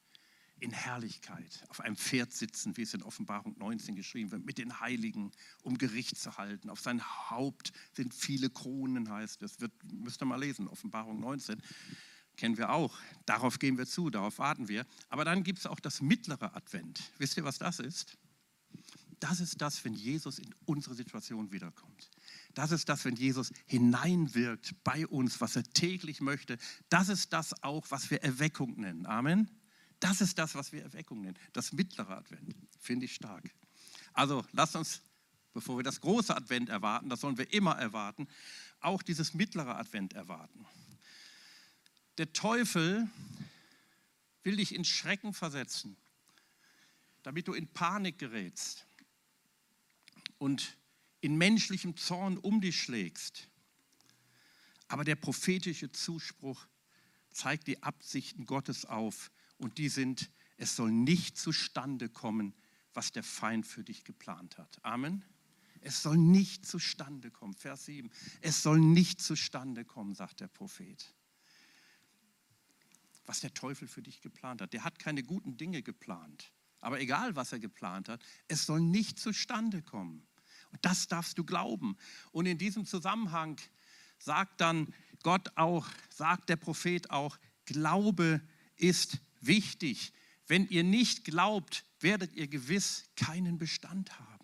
in 0.61 0.73
Herrlichkeit 0.73 1.65
auf 1.69 1.81
einem 1.81 1.97
Pferd 1.97 2.33
sitzen, 2.33 2.77
wie 2.77 2.83
es 2.83 2.95
in 2.95 3.03
Offenbarung 3.03 3.57
19 3.59 3.97
geschrieben 3.97 4.31
wird, 4.31 4.45
mit 4.45 4.59
den 4.59 4.81
Heiligen, 4.81 5.33
um 5.63 5.79
Gericht 5.79 6.19
zu 6.19 6.37
halten. 6.37 6.71
Auf 6.71 6.81
sein 6.81 7.03
Haupt 7.31 7.73
sind 7.93 8.15
viele 8.15 8.51
Kronen, 8.51 9.11
heißt 9.11 9.43
es. 9.43 9.61
Wird, 9.61 9.73
müsst 9.93 10.23
ihr 10.23 10.27
mal 10.27 10.41
lesen, 10.41 10.69
Offenbarung 10.69 11.21
19. 11.21 11.63
Kennen 12.37 12.57
wir 12.57 12.71
auch. 12.71 12.97
Darauf 13.27 13.59
gehen 13.59 13.77
wir 13.79 13.87
zu, 13.87 14.11
darauf 14.11 14.39
warten 14.39 14.69
wir. 14.69 14.87
Aber 15.09 15.25
dann 15.25 15.43
gibt 15.43 15.59
es 15.59 15.67
auch 15.67 15.81
das 15.81 16.01
mittlere 16.01 16.55
Advent. 16.55 17.13
Wisst 17.19 17.37
ihr, 17.37 17.45
was 17.45 17.59
das 17.59 17.81
ist? 17.81 18.17
Das 19.21 19.41
ist 19.41 19.61
das, 19.61 19.85
wenn 19.85 19.93
Jesus 19.93 20.39
in 20.39 20.55
unsere 20.65 20.95
Situation 20.95 21.53
wiederkommt. 21.53 22.11
Das 22.55 22.73
ist 22.73 22.89
das, 22.89 23.05
wenn 23.05 23.17
Jesus 23.17 23.53
hineinwirkt 23.67 24.83
bei 24.83 25.07
uns, 25.07 25.41
was 25.43 25.57
er 25.57 25.65
täglich 25.65 26.23
möchte. 26.23 26.57
Das 26.89 27.11
ist 27.11 27.33
das 27.35 27.63
auch, 27.63 27.87
was 27.91 28.11
wir 28.11 28.23
Erweckung 28.23 28.81
nennen. 28.81 29.05
Amen. 29.05 29.51
Das 30.01 30.21
ist 30.21 30.39
das, 30.39 30.55
was 30.55 30.73
wir 30.73 30.83
Erweckung 30.83 31.21
nennen. 31.21 31.39
Das 31.53 31.73
mittlere 31.73 32.17
Advent. 32.17 32.55
Finde 32.79 33.05
ich 33.05 33.15
stark. 33.15 33.45
Also 34.15 34.45
lasst 34.53 34.75
uns, 34.75 35.03
bevor 35.53 35.77
wir 35.79 35.85
das 35.85 36.01
große 36.01 36.35
Advent 36.35 36.71
erwarten, 36.71 37.11
das 37.11 37.21
sollen 37.21 37.39
wir 37.39 37.53
immer 37.53 37.77
erwarten, 37.79 38.27
auch 38.81 39.03
dieses 39.03 39.35
mittlere 39.35 39.77
Advent 39.77 40.15
erwarten. 40.15 40.67
Der 42.19 42.33
Teufel 42.33 43.09
will 44.43 44.57
dich 44.57 44.75
in 44.75 44.85
Schrecken 44.85 45.35
versetzen, 45.35 45.97
damit 47.23 47.47
du 47.47 47.53
in 47.53 47.69
Panik 47.69 48.19
gerätst 48.19 48.87
und 50.39 50.77
in 51.21 51.37
menschlichem 51.37 51.97
Zorn 51.97 52.39
um 52.39 52.63
dich 52.63 52.81
schlägst. 52.81 53.49
Aber 54.89 55.05
der 55.05 55.17
prophetische 55.17 55.93
Zuspruch 55.93 56.67
zeigt 57.31 57.67
die 57.67 57.83
Absichten 57.83 58.47
Gottes 58.47 58.87
auf 58.87 59.31
und 59.61 59.79
die 59.79 59.89
sind, 59.89 60.31
es 60.57 60.75
soll 60.75 60.91
nicht 60.91 61.39
zustande 61.39 62.09
kommen, 62.09 62.55
was 62.95 63.13
der 63.13 63.23
Feind 63.23 63.67
für 63.67 63.85
dich 63.85 64.05
geplant 64.05 64.59
hat. 64.59 64.85
Amen. 64.85 65.23
Es 65.83 66.03
soll 66.03 66.19
nicht 66.19 66.67
zustande 66.67 67.31
kommen. 67.31 67.55
Vers 67.55 67.87
7. 67.87 68.11
Es 68.41 68.63
soll 68.63 68.81
nicht 68.81 69.21
zustande 69.23 69.85
kommen, 69.85 70.15
sagt 70.15 70.41
der 70.41 70.49
Prophet. 70.49 71.15
Was 73.25 73.41
der 73.41 73.55
Teufel 73.55 73.87
für 73.87 74.03
dich 74.03 74.21
geplant 74.21 74.61
hat. 74.61 74.73
Der 74.73 74.85
hat 74.85 74.99
keine 74.99 75.23
guten 75.23 75.57
Dinge 75.57 75.83
geplant. 75.83 76.53
Aber 76.81 77.01
egal, 77.01 77.37
was 77.37 77.53
er 77.53 77.61
geplant 77.61 78.09
hat, 78.09 78.23
es 78.49 78.67
soll 78.67 78.81
nicht 78.81 79.19
zustande 79.19 79.83
kommen. 79.83 80.27
Und 80.73 80.85
das 80.85 81.07
darfst 81.07 81.39
du 81.39 81.45
glauben. 81.45 81.97
Und 82.33 82.47
in 82.47 82.59
diesem 82.59 82.87
Zusammenhang 82.87 83.61
sagt 84.19 84.61
dann 84.61 84.93
Gott 85.23 85.57
auch, 85.57 85.87
sagt 86.09 86.49
der 86.49 86.57
Prophet 86.57 87.11
auch, 87.11 87.39
Glaube 87.67 88.41
ist 88.77 89.19
wichtig. 89.41 90.13
Wenn 90.47 90.69
ihr 90.69 90.85
nicht 90.85 91.25
glaubt, 91.25 91.85
werdet 92.01 92.33
ihr 92.35 92.49
gewiss 92.49 93.05
keinen 93.17 93.59
Bestand 93.59 94.19
haben. 94.19 94.41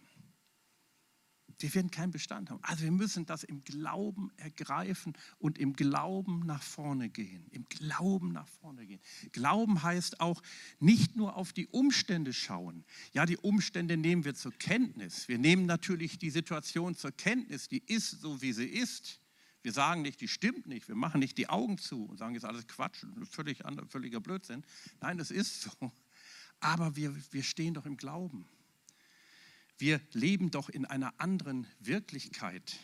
Wir 1.59 1.75
werden 1.75 1.91
keinen 1.91 2.11
Bestand 2.11 2.51
haben. 2.51 2.63
Also 2.63 2.85
wir 2.85 2.91
müssen 2.91 3.25
das 3.25 3.43
im 3.43 3.65
Glauben 3.65 4.31
ergreifen 4.37 5.15
und 5.39 5.59
im 5.59 5.73
Glauben 5.73 6.41
nach 6.41 6.63
vorne 6.63 7.09
gehen. 7.09 7.47
Im 7.51 7.65
Glauben 7.69 8.33
nach 8.33 8.49
vorne 8.49 8.87
gehen. 8.87 9.01
Glauben 9.33 9.83
heißt 9.83 10.21
auch 10.21 10.43
nicht 10.81 11.17
nur 11.17 11.37
auf 11.37 11.53
die 11.53 11.67
Umstände 11.69 12.35
schauen. 12.35 12.85
Ja, 13.13 13.25
die 13.25 13.39
Umstände 13.39 13.97
nehmen 13.97 14.25
wir 14.25 14.35
zur 14.35 14.53
Kenntnis. 14.53 15.29
Wir 15.29 15.39
nehmen 15.39 15.65
natürlich 15.65 16.19
die 16.19 16.31
Situation 16.31 16.95
zur 16.95 17.13
Kenntnis, 17.13 17.69
die 17.69 17.83
ist 17.87 18.21
so, 18.21 18.43
wie 18.43 18.53
sie 18.53 18.67
ist. 18.67 19.21
Wir 19.67 19.73
sagen 19.73 20.03
nicht, 20.03 20.21
die 20.21 20.29
stimmt 20.29 20.69
nicht. 20.69 20.87
Wir 20.87 20.95
machen 20.95 21.19
nicht 21.19 21.37
die 21.39 21.49
Augen 21.49 21.77
zu 21.77 22.05
und 22.05 22.19
sagen, 22.19 22.35
jetzt 22.35 22.45
alles 22.45 22.69
Quatsch, 22.69 23.05
völlig, 23.29 23.65
völliger 23.89 24.21
Blödsinn. 24.21 24.63
Nein, 25.01 25.19
es 25.19 25.33
ist 25.33 25.63
so. 25.63 25.91
Aber 26.61 26.95
wir, 26.95 27.13
wir 27.33 27.43
stehen 27.43 27.75
doch 27.75 27.85
im 27.85 27.97
Glauben. 27.97 28.49
Wir 29.77 30.01
leben 30.13 30.53
doch 30.53 30.69
in 30.69 30.85
einer 30.85 31.13
anderen 31.19 31.67
Wirklichkeit, 31.81 32.79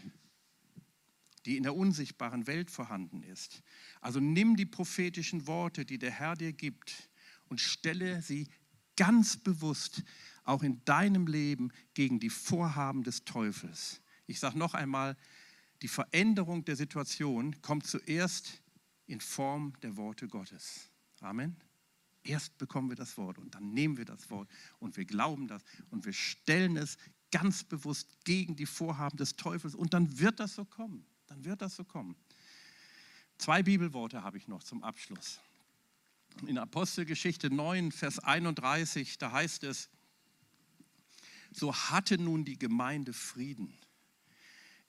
die 1.47 1.57
in 1.57 1.62
der 1.62 1.77
unsichtbaren 1.77 2.49
Welt 2.49 2.68
vorhanden 2.68 3.23
ist. 3.23 3.62
Also 4.01 4.18
nimm 4.18 4.57
die 4.57 4.66
prophetischen 4.66 5.47
Worte, 5.47 5.85
die 5.85 5.99
der 5.99 6.11
Herr 6.11 6.35
dir 6.35 6.53
gibt, 6.53 7.11
und 7.47 7.61
stelle 7.61 8.23
sie 8.23 8.49
ganz 8.97 9.37
bewusst 9.37 10.03
auch 10.42 10.64
in 10.64 10.85
deinem 10.85 11.29
Leben 11.29 11.71
gegen 11.95 12.18
die 12.18 12.29
Vorhaben 12.29 13.05
des 13.05 13.25
Teufels. 13.25 14.01
Ich 14.27 14.40
sage 14.40 14.59
noch 14.59 14.75
einmal, 14.75 15.16
die 15.83 15.88
Veränderung 15.88 16.64
der 16.64 16.77
Situation 16.77 17.61
kommt 17.61 17.87
zuerst 17.87 18.62
in 19.07 19.21
Form 19.21 19.73
der 19.83 19.97
Worte 19.97 20.29
Gottes. 20.29 20.88
Amen. 21.21 21.57
Erst 22.23 22.57
bekommen 22.59 22.88
wir 22.88 22.97
das 22.97 23.16
Wort 23.18 23.38
und 23.38 23.55
dann 23.55 23.73
nehmen 23.75 23.97
wir 23.97 24.05
das 24.05 24.31
Wort 24.31 24.49
und 24.79 24.97
wir 24.97 25.05
glauben 25.05 25.49
das 25.49 25.62
und 25.90 26.05
wir 26.05 26.12
stellen 26.12 26.77
es 26.77 26.97
ganz 27.33 27.64
bewusst 27.64 28.25
gegen 28.25 28.55
die 28.55 28.66
Vorhaben 28.66 29.16
des 29.16 29.35
Teufels 29.35 29.75
und 29.75 29.92
dann 29.92 30.21
wird 30.21 30.38
das 30.38 30.55
so 30.55 30.64
kommen. 30.64 31.05
Dann 31.27 31.45
wird 31.45 31.62
das 31.62 31.75
so 31.75 31.85
kommen. 31.85 32.14
Zwei 33.38 33.64
Bibelworte 33.64 34.23
habe 34.23 34.38
ich 34.38 34.47
noch 34.47 34.62
zum 34.62 34.85
Abschluss. 34.85 35.40
In 36.47 36.59
Apostelgeschichte 36.59 37.51
9, 37.51 37.90
Vers 37.90 38.21
31, 38.21 39.18
da 39.18 39.33
heißt 39.33 39.64
es, 39.64 39.90
so 41.51 41.75
hatte 41.75 42.18
nun 42.18 42.45
die 42.45 42.59
Gemeinde 42.59 43.12
Frieden 43.12 43.77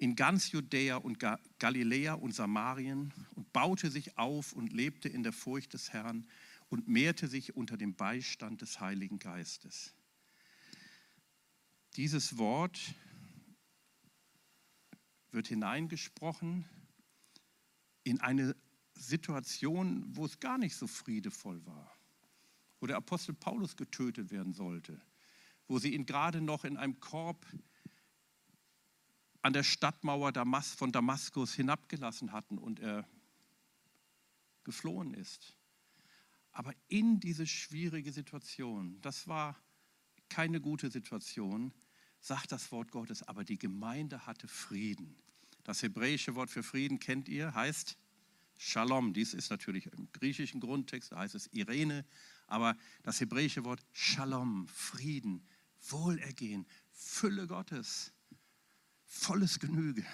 in 0.04 0.18
ganz 0.18 0.52
Judäa 0.52 0.98
und 0.98 1.18
Galiläa 1.60 2.16
und 2.16 2.36
Samarien 2.36 3.14
und 3.36 3.54
baute 3.54 3.90
sich 3.90 4.18
auf 4.18 4.52
und 4.52 4.74
lebte 4.74 5.08
in 5.08 5.24
der 5.24 5.32
Furcht 5.32 5.74
des 5.74 5.94
Herrn 5.94 6.28
und 6.68 6.90
mehrte 6.90 7.30
sich 7.30 7.56
unter 7.56 7.78
dem 7.78 7.96
Beistand 7.96 8.62
des 8.62 8.82
Heiligen 8.82 9.18
Geistes. 9.18 9.94
Dieses 11.96 12.38
Wort 12.38 12.78
wird 15.32 15.48
hineingesprochen 15.48 16.66
in 18.04 18.20
eine 18.20 18.58
Situation, 18.96 20.04
wo 20.18 20.26
es 20.26 20.42
gar 20.42 20.58
nicht 20.58 20.76
so 20.76 20.86
friedevoll 20.86 21.66
war, 21.66 21.96
wo 22.82 22.88
der 22.88 22.98
Apostel 22.98 23.36
Paulus 23.36 23.78
getötet 23.78 24.32
werden 24.32 24.52
sollte, 24.52 25.00
wo 25.70 25.80
sie 25.80 25.94
ihn 25.94 26.06
gerade 26.06 26.42
noch 26.42 26.66
in 26.66 26.76
einem 26.76 27.00
Korb 27.00 27.46
an 29.44 29.54
der 29.54 29.64
Stadtmauer 29.64 30.34
von 30.78 30.92
Damaskus 30.92 31.54
hinabgelassen 31.54 32.32
hatten 32.32 32.58
und 32.58 32.80
er 32.80 33.08
geflohen 34.64 35.14
ist. 35.14 35.56
Aber 36.54 36.74
in 36.88 37.20
diese 37.20 37.46
schwierige 37.46 38.14
Situation, 38.14 39.00
das 39.02 39.28
war 39.28 39.62
keine 40.30 40.62
gute 40.62 40.90
Situation, 40.90 41.74
sagt 42.22 42.54
das 42.54 42.72
Wort 42.72 42.92
Gottes, 42.92 43.22
aber 43.24 43.44
die 43.44 43.58
Gemeinde 43.58 44.26
hatte 44.26 44.48
Frieden. 44.48 45.16
Das 45.66 45.84
hebräische 45.84 46.36
Wort 46.36 46.50
für 46.50 46.64
Frieden 46.64 47.00
kennt 47.00 47.28
ihr, 47.28 47.54
heißt 47.54 47.98
Shalom. 48.58 49.14
Dies 49.14 49.34
ist 49.34 49.50
natürlich 49.50 49.88
im 49.88 50.10
griechischen 50.14 50.62
Grundtext, 50.62 51.12
da 51.12 51.18
heißt 51.18 51.36
es 51.36 51.48
Irene, 51.48 52.06
aber 52.48 52.78
das 53.02 53.20
hebräische 53.20 53.66
Wort 53.66 53.84
Shalom, 53.92 54.68
Frieden, 54.70 55.46
Wohlergehen, 55.90 56.66
Fülle 56.92 57.46
Gottes, 57.48 58.13
volles 59.14 59.60
Genüge. 59.60 60.06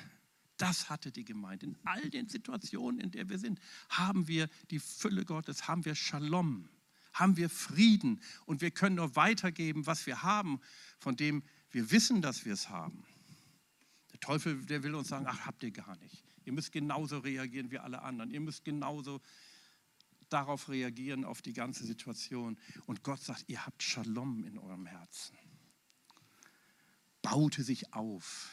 Das 0.57 0.89
hatte 0.89 1.12
die 1.12 1.23
Gemeinde. 1.23 1.67
In 1.67 1.77
all 1.85 2.09
den 2.09 2.27
Situationen, 2.27 2.99
in 2.99 3.12
der 3.12 3.29
wir 3.29 3.39
sind, 3.39 3.59
haben 3.89 4.27
wir 4.27 4.49
die 4.71 4.79
Fülle 4.79 5.23
Gottes, 5.23 5.67
haben 5.67 5.85
wir 5.85 5.95
Shalom, 5.95 6.67
haben 7.13 7.38
wir 7.38 7.49
Frieden 7.49 8.21
und 8.45 8.62
wir 8.62 8.71
können 8.71 8.97
nur 8.97 9.15
weitergeben, 9.15 9.88
was 9.88 10.05
wir 10.05 10.21
haben, 10.21 10.59
von 10.99 11.15
dem 11.15 11.43
wir 11.71 11.91
wissen, 11.91 12.21
dass 12.21 12.43
wir 12.43 12.53
es 12.53 12.69
haben. 12.69 13.05
Der 14.12 14.19
Teufel, 14.19 14.65
der 14.65 14.83
will 14.83 14.95
uns 14.95 15.07
sagen, 15.07 15.25
ach, 15.29 15.45
habt 15.45 15.63
ihr 15.63 15.71
gar 15.71 15.95
nicht. 15.97 16.23
Ihr 16.43 16.51
müsst 16.51 16.73
genauso 16.73 17.19
reagieren 17.19 17.71
wie 17.71 17.79
alle 17.79 18.01
anderen. 18.01 18.31
Ihr 18.31 18.41
müsst 18.41 18.65
genauso 18.65 19.21
darauf 20.27 20.67
reagieren, 20.67 21.23
auf 21.23 21.41
die 21.41 21.53
ganze 21.53 21.85
Situation. 21.85 22.59
Und 22.85 23.03
Gott 23.03 23.21
sagt, 23.21 23.45
ihr 23.47 23.65
habt 23.65 23.81
Shalom 23.81 24.43
in 24.43 24.57
eurem 24.57 24.85
Herzen. 24.85 25.38
Baute 27.21 27.63
sich 27.63 27.93
auf 27.93 28.49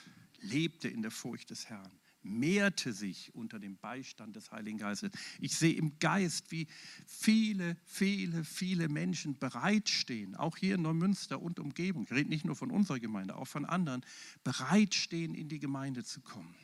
lebte 0.46 0.88
in 0.88 1.02
der 1.02 1.11
Furcht 1.11 1.50
des 1.50 1.68
Herrn, 1.68 1.90
mehrte 2.26 2.92
sich 2.92 3.35
unter 3.35 3.59
dem 3.59 3.78
Beistand 3.78 4.37
des 4.37 4.50
Heiligen 4.50 4.78
Geistes. 4.78 5.11
Ich 5.40 5.56
sehe 5.56 5.74
im 5.74 5.98
Geist, 5.98 6.50
wie 6.50 6.66
viele, 7.06 7.76
viele, 7.85 8.44
viele 8.44 8.88
Menschen 8.88 9.38
bereitstehen, 9.38 10.35
auch 10.35 10.56
hier 10.56 10.74
in 10.74 10.82
Neumünster 10.82 11.40
und 11.40 11.59
Umgebung, 11.59 12.04
ich 12.04 12.11
rede 12.11 12.28
nicht 12.28 12.44
nur 12.44 12.56
von 12.56 12.70
unserer 12.70 12.98
Gemeinde, 12.98 13.37
auch 13.37 13.46
von 13.46 13.64
anderen, 13.64 14.04
bereitstehen, 14.44 15.35
in 15.35 15.48
die 15.48 15.59
Gemeinde 15.59 16.04
zu 16.04 16.20
kommen. 16.20 16.54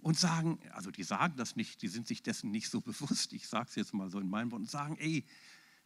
Und 0.00 0.18
sagen, 0.18 0.58
also 0.72 0.90
die 0.90 1.02
sagen 1.02 1.36
das 1.36 1.56
nicht, 1.56 1.80
die 1.80 1.88
sind 1.88 2.06
sich 2.06 2.22
dessen 2.22 2.50
nicht 2.50 2.68
so 2.68 2.80
bewusst, 2.82 3.32
ich 3.32 3.48
sage 3.48 3.68
es 3.68 3.74
jetzt 3.74 3.94
mal 3.94 4.10
so 4.10 4.18
in 4.18 4.28
meinem 4.28 4.50
Wort, 4.50 4.62
und 4.62 4.70
sagen, 4.70 4.96
ey, 4.98 5.24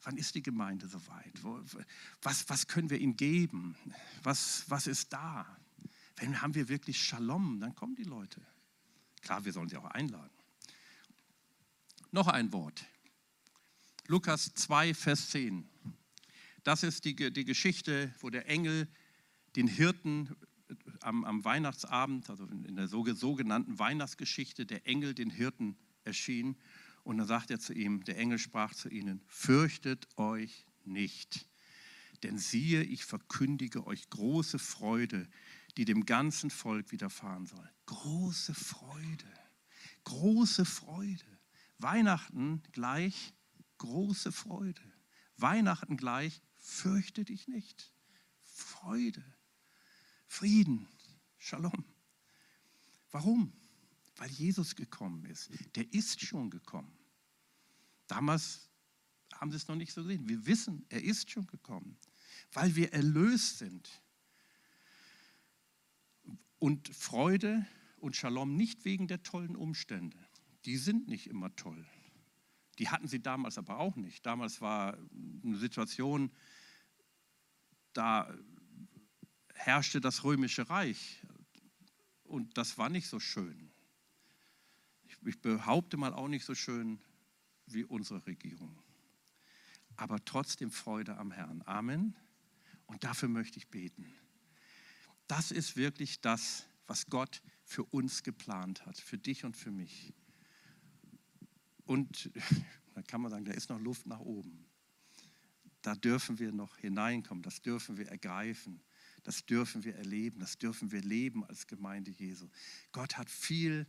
wann 0.02 0.16
ist 0.16 0.34
die 0.34 0.42
Gemeinde 0.42 0.87
soweit? 0.87 1.32
Was, 2.22 2.48
was 2.48 2.66
können 2.66 2.90
wir 2.90 2.98
ihnen 2.98 3.16
geben? 3.16 3.76
Was, 4.22 4.64
was 4.68 4.87
ist 4.87 5.12
da? 5.12 5.58
Wenn 6.20 6.42
haben 6.42 6.54
wir 6.54 6.68
wirklich 6.68 7.00
Shalom, 7.00 7.61
dann 7.61 7.74
kommen 7.74 7.94
die 7.94 8.04
Leute. 8.04 8.40
Klar, 9.20 9.44
wir 9.44 9.52
sollen 9.52 9.68
sie 9.68 9.76
auch 9.76 9.85
einladen. 9.85 10.33
Noch 12.11 12.26
ein 12.26 12.52
Wort. 12.52 12.85
Lukas 14.07 14.52
2, 14.54 14.94
Vers 14.94 15.31
10. 15.31 15.68
Das 16.64 16.83
ist 16.83 17.04
die, 17.04 17.14
die 17.14 17.44
Geschichte, 17.44 18.12
wo 18.20 18.31
der 18.31 18.48
Engel 18.48 18.88
den 19.57 19.68
Hirten 19.68 20.35
am, 21.00 21.24
am 21.24 21.44
Weihnachtsabend, 21.44 22.28
also 22.31 22.46
in 22.46 22.76
der 22.76 22.88
sogenannten 22.88 23.78
Weihnachtsgeschichte, 23.78 24.66
der 24.66 24.87
Engel 24.87 25.14
den 25.14 25.31
Hirten 25.31 25.76
erschien. 26.04 26.57
Und 27.04 27.18
dann 27.18 27.26
sagt 27.26 27.50
er 27.50 27.61
zu 27.61 27.72
ihm, 27.72 28.04
der 28.04 28.18
Engel 28.18 28.38
sprach 28.38 28.74
zu 28.74 28.88
ihnen, 28.88 29.22
fürchtet 29.26 30.09
euch 30.16 30.66
nicht, 30.85 31.46
denn 32.22 32.38
siehe, 32.38 32.83
ich 32.83 33.04
verkündige 33.04 33.87
euch 33.87 34.11
große 34.11 34.59
Freude, 34.59 35.28
die 35.78 35.84
dem 35.84 36.04
ganzen 36.04 36.50
Volk 36.50 36.90
widerfahren 36.90 37.46
soll. 37.46 37.70
Große 37.86 38.52
Freude, 38.52 39.32
große 40.02 40.64
Freude. 40.64 41.24
Weihnachten 41.78 42.64
gleich 42.72 43.32
große 43.78 44.32
Freude. 44.32 44.82
Weihnachten 45.36 45.96
gleich 45.96 46.42
fürchte 46.57 47.24
dich 47.24 47.46
nicht. 47.46 47.92
Freude, 48.42 49.24
Frieden, 50.26 50.88
Shalom. 51.38 51.84
Warum? 53.12 53.53
Weil 54.16 54.30
Jesus 54.30 54.74
gekommen 54.74 55.24
ist. 55.26 55.48
Der 55.76 55.90
ist 55.94 56.20
schon 56.20 56.50
gekommen. 56.50 56.98
Damals 58.09 58.68
haben 59.32 59.53
sie 59.53 59.57
es 59.59 59.68
noch 59.68 59.76
nicht 59.76 59.92
so 59.92 60.03
gesehen. 60.03 60.28
Wir 60.28 60.44
wissen, 60.44 60.84
er 60.88 61.05
ist 61.05 61.30
schon 61.30 61.46
gekommen. 61.46 61.96
Weil 62.53 62.74
wir 62.74 62.92
erlöst 62.92 63.59
sind 63.59 63.88
und 66.59 66.94
Freude 66.94 67.66
und 67.98 68.16
Shalom 68.16 68.56
nicht 68.56 68.84
wegen 68.84 69.09
der 69.09 69.22
tollen 69.22 69.56
Umstände. 69.56 70.18
Die 70.64 70.76
sind 70.76 71.09
nicht 71.09 71.28
immer 71.28 71.54
toll. 71.56 71.86
Die 72.78 72.88
hatten 72.88 73.09
sie 73.09 73.20
damals 73.20 73.59
aber 73.59 73.78
auch 73.78 73.96
nicht. 73.96 74.24
Damals 74.24 74.61
war 74.61 74.96
eine 75.42 75.56
Situation, 75.56 76.30
da 77.92 78.32
herrschte 79.54 80.00
das 80.00 80.24
römische 80.24 80.68
Reich. 80.70 81.22
und 82.22 82.59
das 82.59 82.76
war 82.76 82.90
nicht 82.90 83.09
so 83.09 83.18
schön. 83.18 83.70
Ich, 85.04 85.40
behaupte 85.40 85.96
mal 85.96 86.12
auch 86.12 86.28
nicht 86.28 86.44
so 86.44 86.54
schön 86.54 87.00
wie 87.66 87.84
unsere 87.84 88.24
Regierung. 88.26 88.82
Aber 89.96 90.22
trotzdem 90.24 90.70
Freude 90.70 91.16
am 91.16 91.32
Herrn. 91.32 91.62
Amen. 91.64 92.14
Und 92.86 93.02
dafür 93.02 93.28
möchte 93.28 93.59
ich 93.59 93.68
beten. 93.68 94.12
Das 95.29 95.51
ist 95.51 95.76
wirklich 95.76 96.20
das, 96.20 96.64
was 96.87 97.07
Gott 97.07 97.43
für 97.62 97.85
uns 97.85 98.22
geplant 98.22 98.85
hat, 98.87 98.97
für 98.97 99.18
dich 99.18 99.45
und 99.45 99.57
für 99.57 99.70
mich. 99.70 100.14
Und 101.85 102.31
da 102.95 103.03
kann 103.03 103.20
man 103.20 103.31
sagen, 103.31 103.45
da 103.45 103.53
ist 103.53 103.68
noch 103.68 103.79
Luft 103.79 104.07
nach 104.07 104.20
oben. 104.20 104.66
Da 105.83 105.95
dürfen 105.95 106.39
wir 106.39 106.51
noch 106.51 106.79
hineinkommen, 106.79 107.43
das 107.43 107.62
dürfen 107.62 107.99
wir 107.99 108.09
ergreifen, 108.09 108.83
das 109.22 109.47
dürfen 109.47 109.85
wir 109.85 109.95
erleben, 109.95 110.41
das 110.41 110.59
dürfen 110.59 110.91
wir 110.91 111.03
leben 111.03 111.45
als 111.45 111.66
Gemeinde 111.66 112.11
Jesu. 112.11 112.49
Gott 112.93 113.16
hat 113.16 113.31
viel 113.31 113.87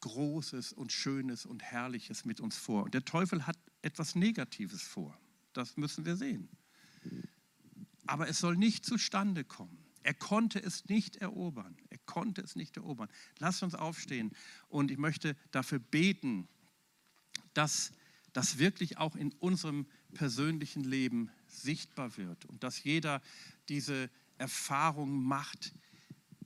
Großes 0.00 0.72
und 0.72 0.92
Schönes 0.92 1.46
und 1.46 1.62
Herrliches 1.62 2.24
mit 2.24 2.40
uns 2.40 2.56
vor. 2.56 2.84
Und 2.84 2.94
der 2.94 3.04
Teufel 3.04 3.46
hat 3.46 3.58
etwas 3.82 4.14
Negatives 4.14 4.82
vor. 4.82 5.18
Das 5.52 5.76
müssen 5.76 6.04
wir 6.04 6.16
sehen. 6.16 6.48
Aber 8.06 8.28
es 8.28 8.38
soll 8.38 8.56
nicht 8.56 8.84
zustande 8.84 9.44
kommen. 9.44 9.79
Er 10.02 10.14
konnte 10.14 10.58
es 10.58 10.88
nicht 10.88 11.16
erobern. 11.16 11.76
Er 11.90 11.98
konnte 12.06 12.40
es 12.40 12.56
nicht 12.56 12.76
erobern. 12.76 13.08
Lasst 13.38 13.62
uns 13.62 13.74
aufstehen 13.74 14.32
und 14.68 14.90
ich 14.90 14.98
möchte 14.98 15.36
dafür 15.50 15.78
beten, 15.78 16.48
dass 17.54 17.92
das 18.32 18.58
wirklich 18.58 18.98
auch 18.98 19.16
in 19.16 19.32
unserem 19.32 19.86
persönlichen 20.14 20.84
Leben 20.84 21.30
sichtbar 21.46 22.16
wird 22.16 22.44
und 22.46 22.62
dass 22.62 22.82
jeder 22.82 23.20
diese 23.68 24.08
Erfahrung 24.38 25.22
macht, 25.22 25.74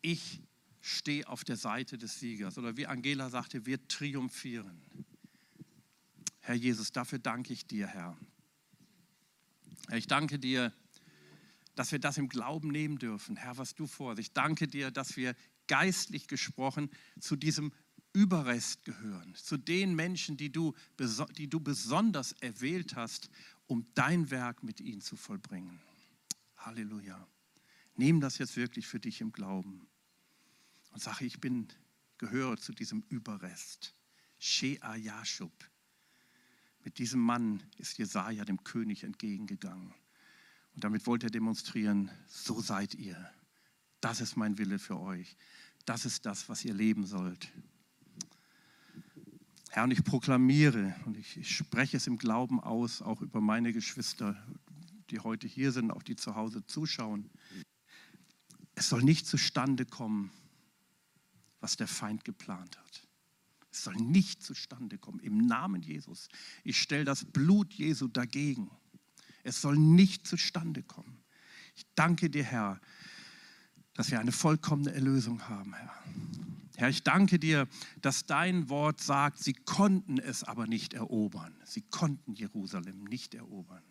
ich 0.02 0.40
stehe 0.80 1.26
auf 1.28 1.44
der 1.44 1.56
Seite 1.56 1.96
des 1.96 2.20
Siegers. 2.20 2.58
Oder 2.58 2.76
wie 2.76 2.86
Angela 2.86 3.30
sagte, 3.30 3.64
wir 3.64 3.86
triumphieren. 3.88 4.82
Herr 6.40 6.54
Jesus, 6.54 6.92
dafür 6.92 7.18
danke 7.18 7.52
ich 7.54 7.66
dir. 7.66 7.86
Herr, 7.86 8.16
ich 9.92 10.06
danke 10.06 10.38
dir, 10.38 10.72
dass 11.74 11.92
wir 11.92 11.98
das 11.98 12.18
im 12.18 12.28
Glauben 12.28 12.68
nehmen 12.68 12.98
dürfen. 12.98 13.36
Herr, 13.36 13.56
was 13.58 13.74
du 13.74 13.86
vorhast. 13.86 14.20
Ich 14.20 14.32
danke 14.32 14.68
dir, 14.68 14.90
dass 14.90 15.16
wir 15.16 15.34
geistlich 15.66 16.28
gesprochen 16.28 16.90
zu 17.20 17.36
diesem 17.36 17.72
Überrest 18.12 18.84
gehören, 18.84 19.34
zu 19.34 19.56
den 19.56 19.94
Menschen, 19.94 20.36
die 20.36 20.52
du, 20.52 20.74
die 21.36 21.48
du 21.48 21.58
besonders 21.58 22.32
erwählt 22.32 22.94
hast, 22.94 23.28
um 23.66 23.86
dein 23.94 24.30
Werk 24.30 24.62
mit 24.62 24.80
ihnen 24.80 25.00
zu 25.00 25.16
vollbringen. 25.16 25.80
Halleluja. 26.56 27.26
Nimm 27.96 28.20
das 28.20 28.38
jetzt 28.38 28.56
wirklich 28.56 28.86
für 28.86 29.00
dich 29.00 29.20
im 29.20 29.32
Glauben 29.32 29.86
und 30.92 31.02
sage, 31.02 31.24
ich 31.24 31.40
bin, 31.40 31.68
gehöre 32.18 32.56
zu 32.56 32.72
diesem 32.72 33.04
Überrest. 33.08 33.94
Shea 34.38 34.96
Yashub. 34.96 35.52
Mit 36.84 36.98
diesem 36.98 37.20
Mann 37.20 37.62
ist 37.78 37.98
Jesaja 37.98 38.44
dem 38.44 38.62
König 38.62 39.04
entgegengegangen. 39.04 39.94
Und 40.74 40.84
damit 40.84 41.06
wollte 41.06 41.26
er 41.26 41.30
demonstrieren, 41.30 42.10
so 42.26 42.60
seid 42.60 42.94
ihr. 42.94 43.16
Das 44.00 44.20
ist 44.20 44.36
mein 44.36 44.58
Wille 44.58 44.78
für 44.78 44.98
euch. 44.98 45.36
Das 45.84 46.04
ist 46.04 46.26
das, 46.26 46.48
was 46.48 46.64
ihr 46.64 46.74
leben 46.74 47.06
sollt. 47.06 47.52
Herr, 49.70 49.84
und 49.84 49.90
ich 49.90 50.04
proklamiere 50.04 50.94
und 51.04 51.16
ich, 51.16 51.36
ich 51.36 51.56
spreche 51.56 51.96
es 51.96 52.06
im 52.06 52.16
Glauben 52.16 52.60
aus, 52.60 53.02
auch 53.02 53.20
über 53.20 53.40
meine 53.40 53.72
Geschwister, 53.72 54.36
die 55.10 55.18
heute 55.18 55.46
hier 55.46 55.72
sind, 55.72 55.90
auch 55.90 56.02
die 56.02 56.16
zu 56.16 56.34
Hause 56.36 56.64
zuschauen. 56.64 57.30
Es 58.74 58.88
soll 58.88 59.02
nicht 59.02 59.26
zustande 59.26 59.84
kommen, 59.84 60.30
was 61.60 61.76
der 61.76 61.88
Feind 61.88 62.24
geplant 62.24 62.78
hat. 62.78 63.08
Es 63.70 63.84
soll 63.84 63.96
nicht 63.96 64.42
zustande 64.42 64.98
kommen. 64.98 65.18
Im 65.20 65.38
Namen 65.38 65.82
Jesus. 65.82 66.28
Ich 66.62 66.80
stelle 66.80 67.04
das 67.04 67.24
Blut 67.24 67.72
Jesu 67.74 68.06
dagegen. 68.06 68.70
Es 69.44 69.60
soll 69.60 69.78
nicht 69.78 70.26
zustande 70.26 70.82
kommen. 70.82 71.22
Ich 71.76 71.86
danke 71.94 72.30
dir, 72.30 72.44
Herr, 72.44 72.80
dass 73.94 74.10
wir 74.10 74.18
eine 74.18 74.32
vollkommene 74.32 74.92
Erlösung 74.92 75.48
haben, 75.48 75.74
Herr. 75.74 75.94
Herr, 76.76 76.88
ich 76.88 77.04
danke 77.04 77.38
dir, 77.38 77.68
dass 78.00 78.26
dein 78.26 78.68
Wort 78.68 79.00
sagt, 79.00 79.38
sie 79.38 79.52
konnten 79.52 80.18
es 80.18 80.42
aber 80.42 80.66
nicht 80.66 80.92
erobern. 80.92 81.54
Sie 81.64 81.82
konnten 81.82 82.34
Jerusalem 82.34 83.04
nicht 83.04 83.34
erobern. 83.34 83.84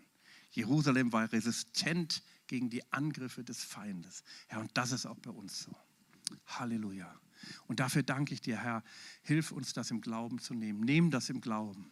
Jerusalem 0.51 1.13
war 1.13 1.31
resistent 1.31 2.23
gegen 2.47 2.69
die 2.69 2.83
Angriffe 2.91 3.43
des 3.43 3.63
Feindes. 3.63 4.23
Herr, 4.47 4.59
und 4.59 4.71
das 4.73 4.91
ist 4.91 5.05
auch 5.05 5.17
bei 5.19 5.31
uns 5.31 5.63
so. 5.63 5.71
Halleluja. 6.45 7.13
Und 7.67 7.79
dafür 7.79 8.03
danke 8.03 8.33
ich 8.33 8.41
dir, 8.41 8.57
Herr. 8.57 8.83
Hilf 9.21 9.51
uns, 9.51 9.73
das 9.73 9.89
im 9.91 10.01
Glauben 10.01 10.39
zu 10.39 10.53
nehmen. 10.53 10.81
Nehm 10.81 11.09
das 11.09 11.29
im 11.29 11.41
Glauben. 11.41 11.89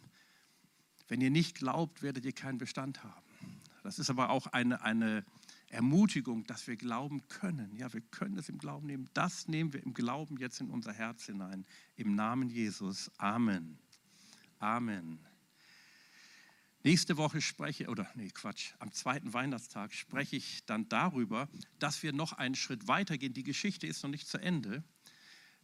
Wenn 1.08 1.20
ihr 1.20 1.30
nicht 1.30 1.56
glaubt, 1.56 2.02
werdet 2.02 2.24
ihr 2.24 2.32
keinen 2.32 2.58
Bestand 2.58 3.02
haben. 3.02 3.31
Das 3.82 3.98
ist 3.98 4.10
aber 4.10 4.30
auch 4.30 4.46
eine, 4.48 4.82
eine 4.82 5.24
Ermutigung, 5.68 6.44
dass 6.46 6.66
wir 6.66 6.76
glauben 6.76 7.26
können. 7.28 7.74
Ja, 7.76 7.92
wir 7.92 8.00
können 8.00 8.38
es 8.38 8.48
im 8.48 8.58
Glauben 8.58 8.86
nehmen. 8.86 9.08
Das 9.14 9.48
nehmen 9.48 9.72
wir 9.72 9.82
im 9.82 9.94
Glauben 9.94 10.36
jetzt 10.36 10.60
in 10.60 10.70
unser 10.70 10.92
Herz 10.92 11.26
hinein. 11.26 11.64
Im 11.96 12.14
Namen 12.14 12.48
Jesus. 12.48 13.10
Amen. 13.18 13.78
Amen. 14.58 15.18
Nächste 16.84 17.16
Woche 17.16 17.40
spreche, 17.40 17.88
oder 17.88 18.10
nee, 18.14 18.30
Quatsch, 18.30 18.72
am 18.80 18.92
zweiten 18.92 19.32
Weihnachtstag 19.32 19.92
spreche 19.92 20.36
ich 20.36 20.64
dann 20.64 20.88
darüber, 20.88 21.48
dass 21.78 22.02
wir 22.02 22.12
noch 22.12 22.32
einen 22.32 22.56
Schritt 22.56 22.88
weitergehen. 22.88 23.34
Die 23.34 23.44
Geschichte 23.44 23.86
ist 23.86 24.02
noch 24.02 24.10
nicht 24.10 24.26
zu 24.26 24.38
Ende, 24.38 24.82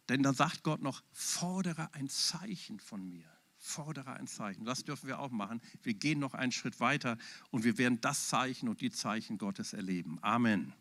denn 0.07 0.23
da 0.23 0.33
sagt 0.33 0.63
Gott 0.63 0.81
noch, 0.81 1.03
fordere 1.11 1.93
ein 1.93 2.07
Zeichen 2.07 2.79
von 2.79 3.07
mir 3.07 3.38
fordere 3.59 4.13
ein 4.13 4.27
Zeichen. 4.27 4.65
Das 4.65 4.83
dürfen 4.83 5.07
wir 5.07 5.19
auch 5.19 5.31
machen. 5.31 5.61
Wir 5.83 5.93
gehen 5.93 6.19
noch 6.19 6.33
einen 6.33 6.51
Schritt 6.51 6.79
weiter 6.79 7.17
und 7.51 7.63
wir 7.63 7.77
werden 7.77 7.99
das 8.01 8.29
Zeichen 8.29 8.69
und 8.69 8.81
die 8.81 8.91
Zeichen 8.91 9.37
Gottes 9.37 9.73
erleben. 9.73 10.17
Amen. 10.21 10.73